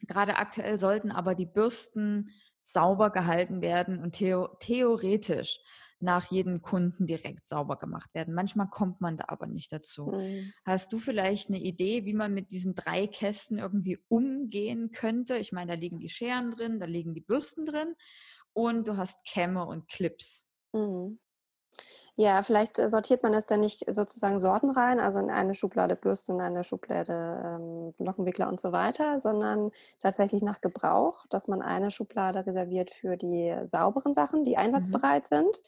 Gerade 0.06 0.36
aktuell 0.36 0.78
sollten 0.78 1.10
aber 1.10 1.34
die 1.34 1.46
Bürsten 1.46 2.30
sauber 2.62 3.10
gehalten 3.10 3.60
werden 3.60 4.00
und 4.00 4.12
theo 4.12 4.48
theoretisch 4.60 5.58
nach 6.00 6.30
jedem 6.30 6.62
Kunden 6.62 7.06
direkt 7.06 7.46
sauber 7.46 7.76
gemacht 7.76 8.12
werden. 8.14 8.34
Manchmal 8.34 8.68
kommt 8.68 9.00
man 9.00 9.16
da 9.16 9.24
aber 9.28 9.46
nicht 9.46 9.72
dazu. 9.72 10.06
Mhm. 10.06 10.52
Hast 10.64 10.92
du 10.92 10.98
vielleicht 10.98 11.48
eine 11.48 11.60
Idee, 11.60 12.04
wie 12.04 12.14
man 12.14 12.32
mit 12.32 12.50
diesen 12.50 12.74
drei 12.74 13.06
Kästen 13.06 13.58
irgendwie 13.58 13.98
umgehen 14.08 14.90
könnte? 14.90 15.36
Ich 15.36 15.52
meine, 15.52 15.72
da 15.72 15.78
liegen 15.78 15.98
die 15.98 16.08
Scheren 16.08 16.52
drin, 16.52 16.80
da 16.80 16.86
liegen 16.86 17.14
die 17.14 17.20
Bürsten 17.20 17.64
drin 17.64 17.94
und 18.52 18.88
du 18.88 18.96
hast 18.96 19.24
Kämme 19.26 19.66
und 19.66 19.88
Clips. 19.88 20.48
Mhm. 20.72 21.18
Ja, 22.16 22.42
vielleicht 22.42 22.78
äh, 22.78 22.90
sortiert 22.90 23.22
man 23.22 23.32
es 23.32 23.46
dann 23.46 23.60
nicht 23.60 23.84
sozusagen 23.88 24.40
Sorten 24.40 24.70
rein, 24.70 25.00
also 25.00 25.18
in 25.20 25.30
eine 25.30 25.54
Schublade 25.54 25.96
Bürste, 25.96 26.32
in 26.32 26.40
eine 26.40 26.64
Schublade 26.64 27.42
ähm, 27.44 27.94
Lockenwickler 27.98 28.48
und 28.48 28.60
so 28.60 28.72
weiter, 28.72 29.18
sondern 29.20 29.70
tatsächlich 30.00 30.42
nach 30.42 30.60
Gebrauch, 30.60 31.24
dass 31.30 31.48
man 31.48 31.62
eine 31.62 31.90
Schublade 31.90 32.44
reserviert 32.46 32.90
für 32.90 33.16
die 33.16 33.56
sauberen 33.64 34.12
Sachen, 34.12 34.44
die 34.44 34.52
mhm. 34.52 34.58
einsatzbereit 34.58 35.30
mhm. 35.30 35.36
sind 35.36 35.62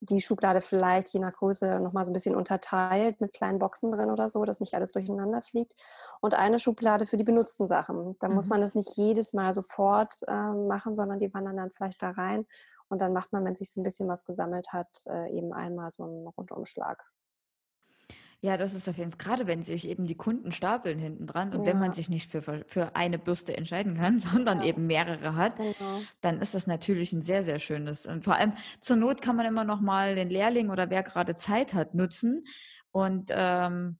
die 0.00 0.20
Schublade 0.20 0.60
vielleicht 0.60 1.10
je 1.10 1.20
nach 1.20 1.32
Größe 1.32 1.78
nochmal 1.80 2.04
so 2.04 2.10
ein 2.10 2.14
bisschen 2.14 2.34
unterteilt 2.34 3.20
mit 3.20 3.34
kleinen 3.34 3.58
Boxen 3.58 3.90
drin 3.90 4.10
oder 4.10 4.30
so, 4.30 4.44
dass 4.44 4.60
nicht 4.60 4.74
alles 4.74 4.90
durcheinander 4.92 5.42
fliegt. 5.42 5.74
Und 6.20 6.34
eine 6.34 6.58
Schublade 6.58 7.04
für 7.04 7.18
die 7.18 7.24
benutzten 7.24 7.68
Sachen. 7.68 8.16
Da 8.18 8.28
mhm. 8.28 8.34
muss 8.34 8.48
man 8.48 8.62
es 8.62 8.74
nicht 8.74 8.96
jedes 8.96 9.34
Mal 9.34 9.52
sofort 9.52 10.20
äh, 10.26 10.52
machen, 10.52 10.94
sondern 10.94 11.18
die 11.18 11.32
wandern 11.34 11.56
dann 11.56 11.70
vielleicht 11.70 12.02
da 12.02 12.10
rein. 12.10 12.46
Und 12.88 13.00
dann 13.00 13.12
macht 13.12 13.32
man, 13.32 13.44
wenn 13.44 13.54
sich 13.54 13.72
so 13.72 13.80
ein 13.80 13.84
bisschen 13.84 14.08
was 14.08 14.24
gesammelt 14.24 14.72
hat, 14.72 14.88
äh, 15.06 15.30
eben 15.36 15.52
einmal 15.52 15.90
so 15.90 16.04
einen 16.04 16.26
Rundumschlag. 16.26 17.04
Ja, 18.42 18.56
das 18.56 18.72
ist 18.72 18.88
auf 18.88 18.96
jeden 18.96 19.10
Fall, 19.12 19.18
gerade 19.18 19.46
wenn 19.46 19.62
sich 19.62 19.86
eben 19.86 20.06
die 20.06 20.16
Kunden 20.16 20.50
stapeln 20.50 20.98
hinten 20.98 21.26
dran 21.26 21.52
und 21.52 21.60
ja. 21.60 21.66
wenn 21.66 21.78
man 21.78 21.92
sich 21.92 22.08
nicht 22.08 22.30
für, 22.30 22.40
für 22.42 22.96
eine 22.96 23.18
Bürste 23.18 23.54
entscheiden 23.54 23.96
kann, 23.96 24.18
sondern 24.18 24.60
ja. 24.60 24.66
eben 24.66 24.86
mehrere 24.86 25.34
hat, 25.34 25.56
genau. 25.56 26.00
dann 26.22 26.40
ist 26.40 26.54
das 26.54 26.66
natürlich 26.66 27.12
ein 27.12 27.20
sehr, 27.20 27.44
sehr 27.44 27.58
schönes. 27.58 28.06
Und 28.06 28.24
vor 28.24 28.36
allem 28.36 28.54
zur 28.80 28.96
Not 28.96 29.20
kann 29.20 29.36
man 29.36 29.44
immer 29.44 29.64
noch 29.64 29.82
mal 29.82 30.14
den 30.14 30.30
Lehrling 30.30 30.70
oder 30.70 30.88
wer 30.88 31.02
gerade 31.02 31.34
Zeit 31.34 31.74
hat 31.74 31.94
nutzen 31.94 32.44
und 32.92 33.30
ähm, 33.30 33.98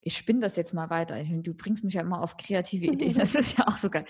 ich 0.00 0.16
spinne 0.16 0.40
das 0.40 0.56
jetzt 0.56 0.72
mal 0.72 0.88
weiter. 0.90 1.20
Du 1.22 1.54
bringst 1.54 1.84
mich 1.84 1.94
ja 1.94 2.02
immer 2.02 2.22
auf 2.22 2.36
kreative 2.36 2.86
Ideen. 2.92 3.14
Das 3.14 3.34
ist 3.34 3.58
ja 3.58 3.66
auch 3.66 3.76
so 3.76 3.90
geil. 3.90 4.04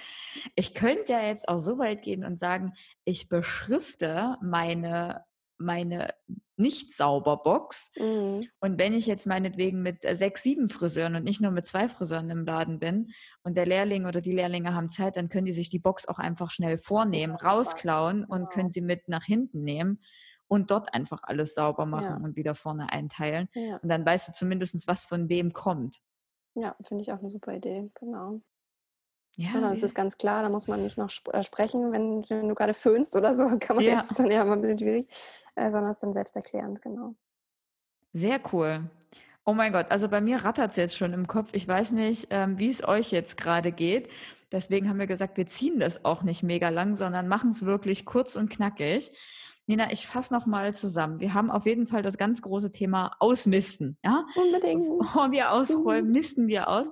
Ich 0.54 0.74
könnte 0.74 1.12
ja 1.12 1.22
jetzt 1.22 1.48
auch 1.48 1.58
so 1.58 1.78
weit 1.78 2.02
gehen 2.02 2.24
und 2.24 2.38
sagen, 2.38 2.74
ich 3.04 3.28
beschrifte 3.28 4.36
meine 4.42 5.24
meine 5.58 6.14
nicht 6.56 6.92
sauber 6.92 7.36
Box. 7.36 7.90
Mhm. 7.96 8.46
Und 8.60 8.78
wenn 8.78 8.92
ich 8.92 9.06
jetzt 9.06 9.26
meinetwegen 9.26 9.82
mit 9.82 10.04
äh, 10.04 10.16
sechs, 10.16 10.42
sieben 10.42 10.68
Friseuren 10.68 11.14
und 11.14 11.24
nicht 11.24 11.40
nur 11.40 11.52
mit 11.52 11.66
zwei 11.66 11.88
Friseuren 11.88 12.30
im 12.30 12.44
Laden 12.44 12.78
bin 12.78 13.12
und 13.42 13.56
der 13.56 13.66
Lehrling 13.66 14.06
oder 14.06 14.20
die 14.20 14.32
Lehrlinge 14.32 14.74
haben 14.74 14.88
Zeit, 14.88 15.16
dann 15.16 15.28
können 15.28 15.46
die 15.46 15.52
sich 15.52 15.68
die 15.68 15.78
Box 15.78 16.06
auch 16.08 16.18
einfach 16.18 16.50
schnell 16.50 16.78
vornehmen, 16.78 17.36
ja, 17.40 17.48
rausklauen 17.48 18.24
und 18.24 18.42
ja. 18.42 18.48
können 18.48 18.70
sie 18.70 18.80
mit 18.80 19.08
nach 19.08 19.24
hinten 19.24 19.62
nehmen 19.62 20.02
und 20.48 20.70
dort 20.70 20.92
einfach 20.94 21.20
alles 21.22 21.54
sauber 21.54 21.86
machen 21.86 22.18
ja. 22.18 22.24
und 22.24 22.36
wieder 22.36 22.54
vorne 22.54 22.90
einteilen. 22.90 23.48
Und 23.54 23.88
dann 23.88 24.04
weißt 24.04 24.28
du 24.28 24.32
zumindest, 24.32 24.88
was 24.88 25.04
von 25.04 25.28
wem 25.28 25.52
kommt. 25.52 26.00
Ja, 26.54 26.74
finde 26.82 27.02
ich 27.02 27.12
auch 27.12 27.18
eine 27.18 27.30
super 27.30 27.54
Idee, 27.54 27.90
genau. 27.94 28.40
Ja, 29.40 29.52
Sondern 29.52 29.72
es 29.72 29.84
ist 29.84 29.94
ganz 29.94 30.18
klar, 30.18 30.42
da 30.42 30.48
muss 30.48 30.66
man 30.66 30.82
nicht 30.82 30.98
noch 30.98 31.10
sp 31.14 31.30
äh, 31.30 31.44
sprechen, 31.44 31.92
wenn, 31.92 32.28
wenn, 32.28 32.48
du 32.48 32.56
gerade 32.56 32.74
föhnst 32.74 33.14
oder 33.14 33.36
so, 33.36 33.46
kann 33.60 33.76
man 33.76 33.84
ja. 33.84 33.98
jetzt 33.98 34.18
dann 34.18 34.32
ja 34.32 34.44
mal 34.44 34.54
ein 34.54 34.62
bisschen 34.62 34.80
schwierig, 34.80 35.06
äh, 35.54 35.70
sondern 35.70 35.92
es 35.92 35.98
dann 36.00 36.12
selbst 36.12 36.34
erklärend, 36.34 36.82
genau. 36.82 37.14
Sehr 38.12 38.40
cool. 38.52 38.90
Oh 39.44 39.52
mein 39.52 39.72
Gott, 39.72 39.92
also 39.92 40.08
bei 40.08 40.20
mir 40.20 40.44
rattert 40.44 40.72
es 40.72 40.76
jetzt 40.76 40.96
schon 40.96 41.12
im 41.12 41.28
Kopf. 41.28 41.50
Ich 41.52 41.68
weiß 41.68 41.92
nicht, 41.92 42.26
ähm, 42.30 42.58
wie 42.58 42.68
es 42.68 42.82
euch 42.82 43.12
jetzt 43.12 43.36
gerade 43.36 43.70
geht. 43.70 44.08
Deswegen 44.50 44.88
haben 44.88 44.98
wir 44.98 45.06
gesagt, 45.06 45.36
wir 45.36 45.46
ziehen 45.46 45.78
das 45.78 46.04
auch 46.04 46.24
nicht 46.24 46.42
mega 46.42 46.70
lang, 46.70 46.96
sondern 46.96 47.28
machen 47.28 47.50
es 47.52 47.64
wirklich 47.64 48.06
kurz 48.06 48.34
und 48.34 48.50
knackig. 48.50 49.08
Nina, 49.66 49.92
ich 49.92 50.08
fasse 50.08 50.34
nochmal 50.34 50.74
zusammen. 50.74 51.20
Wir 51.20 51.34
haben 51.34 51.50
auf 51.50 51.64
jeden 51.64 51.86
Fall 51.86 52.02
das 52.02 52.18
ganz 52.18 52.42
große 52.42 52.72
Thema 52.72 53.14
Ausmisten. 53.20 53.98
Ja? 54.02 54.26
Unbedingt. 54.34 54.98
Bevor 54.98 55.30
wir 55.30 55.52
ausräumen, 55.52 56.10
misten 56.10 56.48
wir 56.48 56.68
aus. 56.68 56.90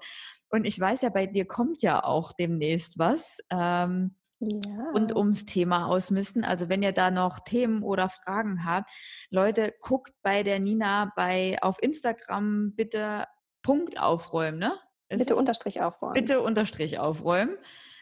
Und 0.50 0.64
ich 0.64 0.78
weiß 0.78 1.02
ja, 1.02 1.08
bei 1.08 1.26
dir 1.26 1.46
kommt 1.46 1.82
ja 1.82 2.02
auch 2.02 2.32
demnächst 2.32 2.98
was. 2.98 3.38
Ähm, 3.50 4.16
ja. 4.38 4.90
Und 4.92 5.16
ums 5.16 5.46
Thema 5.46 5.86
Ausmisten. 5.86 6.44
Also 6.44 6.68
wenn 6.68 6.82
ihr 6.82 6.92
da 6.92 7.10
noch 7.10 7.40
Themen 7.40 7.82
oder 7.82 8.10
Fragen 8.10 8.64
habt, 8.64 8.90
Leute, 9.30 9.74
guckt 9.80 10.12
bei 10.22 10.42
der 10.42 10.60
Nina 10.60 11.12
bei 11.16 11.58
auf 11.62 11.82
Instagram 11.82 12.74
bitte 12.74 13.26
Punkt 13.62 13.98
aufräumen, 13.98 14.58
ne? 14.58 14.78
Ist 15.08 15.20
bitte 15.20 15.36
Unterstrich 15.36 15.80
aufräumen. 15.80 16.14
Bitte 16.14 16.40
Unterstrich 16.40 16.98
aufräumen. 16.98 17.56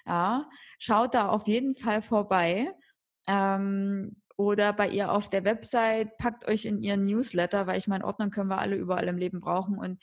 Ja, 0.06 0.48
schaut 0.78 1.14
da 1.14 1.28
auf 1.28 1.46
jeden 1.46 1.74
Fall 1.74 2.02
vorbei. 2.02 2.72
Ähm, 3.26 4.20
oder 4.36 4.72
bei 4.72 4.88
ihr 4.88 5.12
auf 5.12 5.30
der 5.30 5.44
Website, 5.44 6.16
packt 6.18 6.46
euch 6.48 6.64
in 6.64 6.82
ihren 6.82 7.04
Newsletter, 7.04 7.66
weil 7.66 7.78
ich 7.78 7.86
meine, 7.86 8.04
Ordnung 8.04 8.30
können 8.30 8.50
wir 8.50 8.58
alle 8.58 8.76
überall 8.76 9.06
im 9.06 9.18
Leben 9.18 9.40
brauchen. 9.40 9.78
Und 9.78 10.02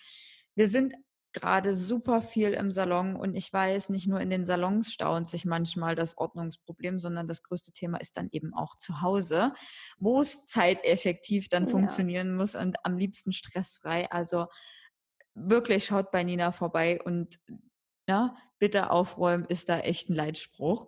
wir 0.55 0.67
sind 0.67 0.93
gerade 1.33 1.75
super 1.75 2.21
viel 2.21 2.53
im 2.53 2.71
Salon 2.71 3.15
und 3.15 3.35
ich 3.35 3.51
weiß, 3.51 3.89
nicht 3.89 4.07
nur 4.07 4.19
in 4.19 4.29
den 4.29 4.45
Salons 4.45 4.91
staunt 4.91 5.27
sich 5.27 5.45
manchmal 5.45 5.95
das 5.95 6.17
Ordnungsproblem, 6.17 6.99
sondern 6.99 7.27
das 7.27 7.43
größte 7.43 7.71
Thema 7.71 7.99
ist 7.99 8.17
dann 8.17 8.29
eben 8.31 8.53
auch 8.53 8.75
zu 8.75 9.01
Hause, 9.01 9.53
wo 9.97 10.21
es 10.21 10.47
zeiteffektiv 10.47 11.49
dann 11.49 11.65
ja. 11.65 11.69
funktionieren 11.69 12.35
muss 12.35 12.55
und 12.55 12.77
am 12.83 12.97
liebsten 12.97 13.31
stressfrei. 13.31 14.11
Also 14.11 14.47
wirklich 15.33 15.85
schaut 15.85 16.11
bei 16.11 16.23
Nina 16.23 16.51
vorbei 16.51 17.01
und 17.01 17.39
ja, 18.07 18.25
ne, 18.25 18.35
bitte 18.59 18.91
aufräumen 18.91 19.45
ist 19.45 19.69
da 19.69 19.79
echt 19.79 20.09
ein 20.09 20.15
Leitspruch. 20.15 20.87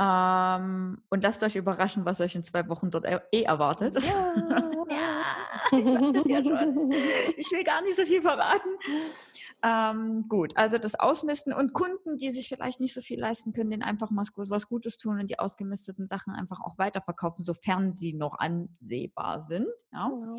Ähm, 0.00 1.02
und 1.10 1.22
lasst 1.22 1.42
euch 1.42 1.54
überraschen, 1.54 2.04
was 2.04 2.20
euch 2.20 2.34
in 2.34 2.42
zwei 2.42 2.66
Wochen 2.68 2.90
dort 2.90 3.04
eh 3.30 3.42
erwartet. 3.42 3.94
Ja, 3.94 4.34
ja 4.90 5.22
ich 5.70 5.84
weiß 5.84 6.16
es 6.16 6.28
ja 6.28 6.42
schon. 6.42 6.92
Ich 7.36 7.50
will 7.52 7.62
gar 7.62 7.82
nicht 7.82 7.96
so 7.96 8.04
viel 8.04 8.22
verraten. 8.22 8.70
Ähm, 9.64 10.26
gut, 10.28 10.56
also 10.56 10.76
das 10.78 10.96
Ausmisten 10.96 11.52
und 11.52 11.72
Kunden, 11.72 12.16
die 12.16 12.32
sich 12.32 12.48
vielleicht 12.48 12.80
nicht 12.80 12.94
so 12.94 13.00
viel 13.00 13.20
leisten 13.20 13.52
können, 13.52 13.70
denen 13.70 13.84
einfach 13.84 14.10
mal 14.10 14.26
was 14.34 14.68
Gutes 14.68 14.98
tun 14.98 15.20
und 15.20 15.30
die 15.30 15.38
ausgemisteten 15.38 16.06
Sachen 16.06 16.34
einfach 16.34 16.60
auch 16.60 16.78
weiterverkaufen, 16.78 17.44
sofern 17.44 17.92
sie 17.92 18.12
noch 18.12 18.38
ansehbar 18.38 19.40
sind. 19.40 19.68
Ja. 19.92 20.08
Genau. 20.08 20.36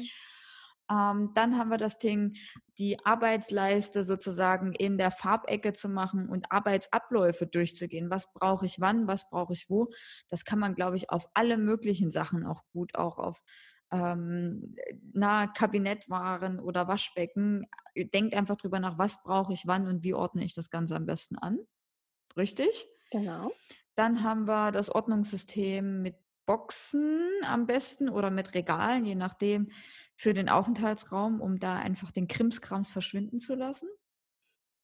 Ähm, 0.91 1.31
dann 1.33 1.57
haben 1.57 1.69
wir 1.69 1.77
das 1.77 1.97
Ding, 1.97 2.35
die 2.77 2.97
Arbeitsleiste 3.05 4.03
sozusagen 4.03 4.73
in 4.73 4.97
der 4.97 5.11
Farbecke 5.11 5.71
zu 5.71 5.87
machen 5.87 6.27
und 6.27 6.51
Arbeitsabläufe 6.51 7.47
durchzugehen. 7.47 8.09
Was 8.09 8.33
brauche 8.33 8.65
ich 8.65 8.81
wann, 8.81 9.07
was 9.07 9.29
brauche 9.29 9.53
ich 9.53 9.69
wo? 9.69 9.89
Das 10.27 10.43
kann 10.43 10.59
man, 10.59 10.75
glaube 10.75 10.97
ich, 10.97 11.09
auf 11.09 11.29
alle 11.33 11.57
möglichen 11.57 12.11
Sachen 12.11 12.45
auch 12.45 12.63
gut, 12.73 12.95
auch 12.95 13.17
auf 13.17 13.41
ähm, 13.91 14.75
na, 15.13 15.47
Kabinettwaren 15.47 16.59
oder 16.59 16.87
Waschbecken. 16.87 17.67
Denkt 17.95 18.33
einfach 18.33 18.55
drüber 18.55 18.79
nach, 18.79 18.97
was 18.97 19.21
brauche 19.23 19.53
ich 19.53 19.67
wann 19.67 19.87
und 19.87 20.03
wie 20.03 20.13
ordne 20.13 20.43
ich 20.43 20.53
das 20.53 20.69
Ganze 20.69 20.95
am 20.95 21.05
besten 21.05 21.37
an. 21.37 21.59
Richtig? 22.35 22.87
Genau. 23.11 23.51
Dann 23.95 24.23
haben 24.23 24.47
wir 24.47 24.71
das 24.71 24.89
Ordnungssystem 24.89 26.01
mit 26.01 26.15
Boxen 26.45 27.29
am 27.43 27.67
besten 27.67 28.09
oder 28.09 28.31
mit 28.31 28.53
Regalen, 28.53 29.05
je 29.05 29.15
nachdem, 29.15 29.71
für 30.15 30.33
den 30.33 30.49
Aufenthaltsraum, 30.49 31.41
um 31.41 31.59
da 31.59 31.77
einfach 31.77 32.11
den 32.11 32.27
Krimskrams 32.27 32.91
verschwinden 32.91 33.39
zu 33.39 33.55
lassen. 33.55 33.89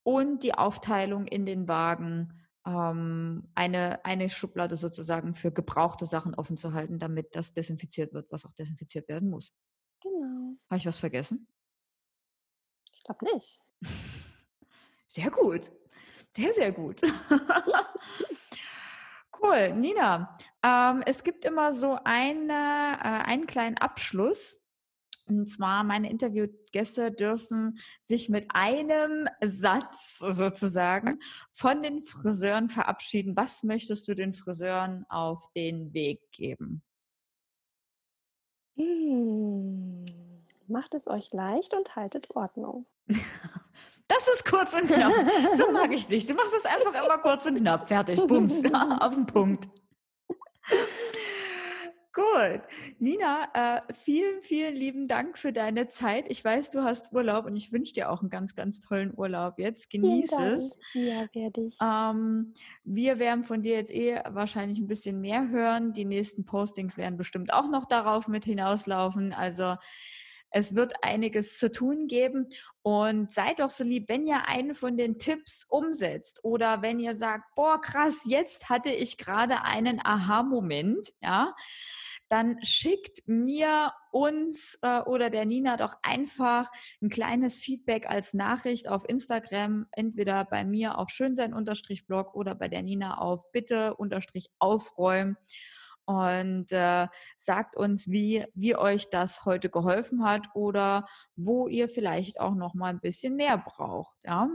Und 0.04 0.44
die 0.44 0.54
Aufteilung 0.54 1.28
in 1.28 1.46
den 1.46 1.68
Wagen 1.68 2.46
ähm, 2.70 3.50
eine, 3.56 4.04
eine 4.06 4.30
Schublade 4.30 4.76
sozusagen 4.76 5.34
für 5.34 5.52
gebrauchte 5.52 6.06
Sachen 6.06 6.36
offen 6.36 6.58
zu 6.58 6.74
halten, 6.74 7.00
damit 7.00 7.36
das 7.36 7.54
desinfiziert 7.54 8.14
wird, 8.14 8.32
was 8.32 8.46
auch 8.46 8.54
desinfiziert 8.54 9.10
werden 9.10 9.30
muss. 9.30 9.54
Genau. 10.02 10.56
Habe 10.70 10.78
ich 10.78 10.86
was 10.86 11.00
vergessen? 11.00 11.48
Ich 12.94 13.04
glaube 13.04 13.26
nicht. 13.34 13.62
Sehr 15.08 15.32
gut. 15.32 15.72
Sehr, 16.36 16.54
sehr 16.54 16.72
gut. 16.72 17.02
cool. 19.42 19.74
Nina, 19.74 20.38
ähm, 20.64 21.02
es 21.06 21.24
gibt 21.24 21.44
immer 21.44 21.74
so 21.74 21.98
eine, 22.04 23.00
äh, 23.04 23.28
einen 23.28 23.48
kleinen 23.48 23.78
Abschluss 23.78 24.59
Und 25.30 25.48
zwar, 25.48 25.84
meine 25.84 26.10
Interviewgäste 26.10 27.12
dürfen 27.12 27.80
sich 28.02 28.30
mit 28.30 28.48
einem 28.50 29.28
Satz 29.44 30.18
sozusagen 30.20 31.20
von 31.54 31.84
den 31.84 32.04
Friseuren 32.04 32.70
verabschieden. 32.70 33.36
Was 33.36 33.64
möchtest 33.64 34.08
du 34.08 34.16
den 34.16 34.34
Friseuren 34.34 35.06
auf 35.10 35.52
den 35.56 35.94
Weg 35.94 36.20
geben? 36.32 36.82
Hm. 38.76 40.06
Macht 40.68 40.94
es 40.94 41.08
euch 41.08 41.32
leicht 41.34 41.74
und 41.74 41.96
haltet 41.96 42.36
Ordnung. 42.36 42.86
Das 44.12 44.28
ist 44.28 44.44
kurz 44.44 44.74
und 44.74 44.88
knapp. 44.88 45.14
So 45.54 45.72
mag 45.72 45.94
ich 45.94 46.08
dich. 46.08 46.26
Du 46.26 46.34
machst 46.34 46.56
es 46.56 46.66
einfach 46.66 46.96
immer 46.96 47.20
kurz 47.20 47.46
und 47.46 47.58
knapp. 47.58 47.88
Fertig. 47.88 48.20
Bums. 48.26 48.64
Auf 49.00 49.14
den 49.14 49.28
Punkt. 49.28 49.70
Gut. 52.12 52.62
Nina, 52.98 53.50
äh, 53.54 53.94
vielen, 53.94 54.42
vielen 54.42 54.76
lieben 54.76 55.08
Dank 55.08 55.38
für 55.38 55.54
deine 55.54 55.88
Zeit. 55.88 56.26
Ich 56.30 56.44
weiß, 56.44 56.72
du 56.72 56.84
hast 56.84 57.14
Urlaub 57.14 57.46
und 57.46 57.56
ich 57.56 57.72
wünsche 57.72 57.94
dir 57.94 58.10
auch 58.10 58.22
einen 58.22 58.32
ganz, 58.32 58.56
ganz 58.56 58.80
tollen 58.80 59.14
Urlaub 59.16 59.60
jetzt. 59.60 59.92
Genieß 59.92 60.32
es. 60.32 60.80
Ja, 60.94 61.28
werde 61.34 61.68
ich. 61.68 61.78
Ähm, 61.82 62.54
wir 62.84 63.20
werden 63.20 63.44
von 63.44 63.62
dir 63.62 63.76
jetzt 63.76 63.92
eh 63.92 64.20
wahrscheinlich 64.28 64.80
ein 64.80 64.88
bisschen 64.88 65.22
mehr 65.22 65.50
hören. 65.50 65.94
Die 65.94 66.06
nächsten 66.06 66.46
Postings 66.46 66.98
werden 66.98 67.18
bestimmt 67.18 67.54
auch 67.54 67.70
noch 67.70 67.86
darauf 67.86 68.28
mit 68.28 68.44
hinauslaufen. 68.44 69.32
Also 69.32 69.76
es 70.52 70.76
wird 70.76 71.04
einiges 71.04 71.58
zu 71.58 71.72
tun 71.72 72.08
geben. 72.08 72.50
Und 72.82 73.32
seid 73.32 73.60
doch 73.60 73.70
so 73.70 73.84
lieb, 73.84 74.08
wenn 74.08 74.26
ihr 74.26 74.48
einen 74.48 74.74
von 74.74 74.96
den 74.96 75.20
Tipps 75.20 75.66
umsetzt 75.70 76.40
oder 76.44 76.82
wenn 76.82 77.00
ihr 77.00 77.14
sagt, 77.14 77.44
boah, 77.56 77.80
krass, 77.80 78.24
jetzt 78.26 78.70
hatte 78.70 78.90
ich 78.90 79.18
gerade 79.18 79.64
einen 79.64 80.00
Aha-Moment, 80.04 81.14
ja, 81.22 81.54
dann 82.30 82.64
schickt 82.64 83.28
mir 83.28 83.92
uns 84.12 84.78
äh, 84.82 85.02
oder 85.02 85.30
der 85.30 85.46
Nina 85.46 85.78
doch 85.78 85.96
einfach 86.04 86.72
ein 87.02 87.10
kleines 87.10 87.60
Feedback 87.60 88.08
als 88.08 88.34
Nachricht 88.34 88.88
auf 88.88 89.08
Instagram, 89.10 89.88
entweder 89.92 90.46
bei 90.46 90.64
mir 90.64 90.98
auf 91.00 91.10
schönsein-blog 91.10 92.36
oder 92.36 92.56
bei 92.56 92.68
der 92.68 92.84
Nina 92.84 93.18
auf 93.18 93.52
bitte-aufräumen 93.52 95.38
und 96.10 96.72
äh, 96.72 97.08
sagt 97.38 97.78
uns, 97.78 98.10
wie, 98.10 98.44
wie 98.56 98.76
euch 98.76 99.12
das 99.12 99.46
heute 99.46 99.70
geholfen 99.70 100.24
hat 100.26 100.48
oder 100.56 101.06
wo 101.36 101.68
ihr 101.68 101.88
vielleicht 101.88 102.40
auch 102.40 102.56
noch 102.56 102.74
mal 102.74 102.88
ein 102.88 103.00
bisschen 103.00 103.36
mehr 103.36 103.60
braucht. 103.60 104.16
Ja? 104.26 104.50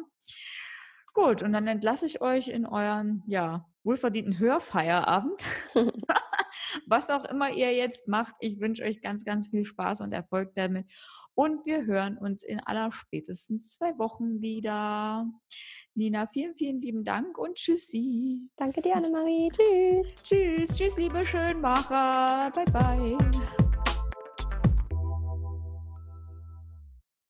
Gut, 1.12 1.44
und 1.44 1.52
dann 1.52 1.68
entlasse 1.68 2.06
ich 2.06 2.20
euch 2.20 2.48
in 2.48 2.66
euren 2.66 3.22
ja, 3.28 3.66
wohlverdienten 3.84 4.40
Hörfeierabend. 4.40 5.44
Was 6.86 7.10
auch 7.10 7.24
immer 7.24 7.50
ihr 7.50 7.72
jetzt 7.72 8.08
macht, 8.08 8.34
ich 8.40 8.60
wünsche 8.60 8.82
euch 8.82 9.00
ganz, 9.00 9.24
ganz 9.24 9.48
viel 9.48 9.64
Spaß 9.64 10.00
und 10.00 10.12
Erfolg 10.12 10.54
damit. 10.54 10.90
Und 11.34 11.66
wir 11.66 11.84
hören 11.84 12.16
uns 12.18 12.42
in 12.42 12.60
aller 12.60 12.92
spätestens 12.92 13.72
zwei 13.72 13.98
Wochen 13.98 14.40
wieder. 14.40 15.26
Nina, 15.94 16.26
vielen, 16.26 16.54
vielen 16.54 16.80
lieben 16.80 17.04
Dank 17.04 17.38
und 17.38 17.56
tschüssi. 17.56 18.48
Danke 18.56 18.82
dir, 18.82 18.96
Annemarie. 18.96 19.50
Tschüss. 19.52 20.22
Tschüss, 20.22 20.74
tschüss, 20.76 20.98
liebe 20.98 21.22
Schönmacher. 21.24 22.50
Bye, 22.54 23.18
bye. 23.18 23.54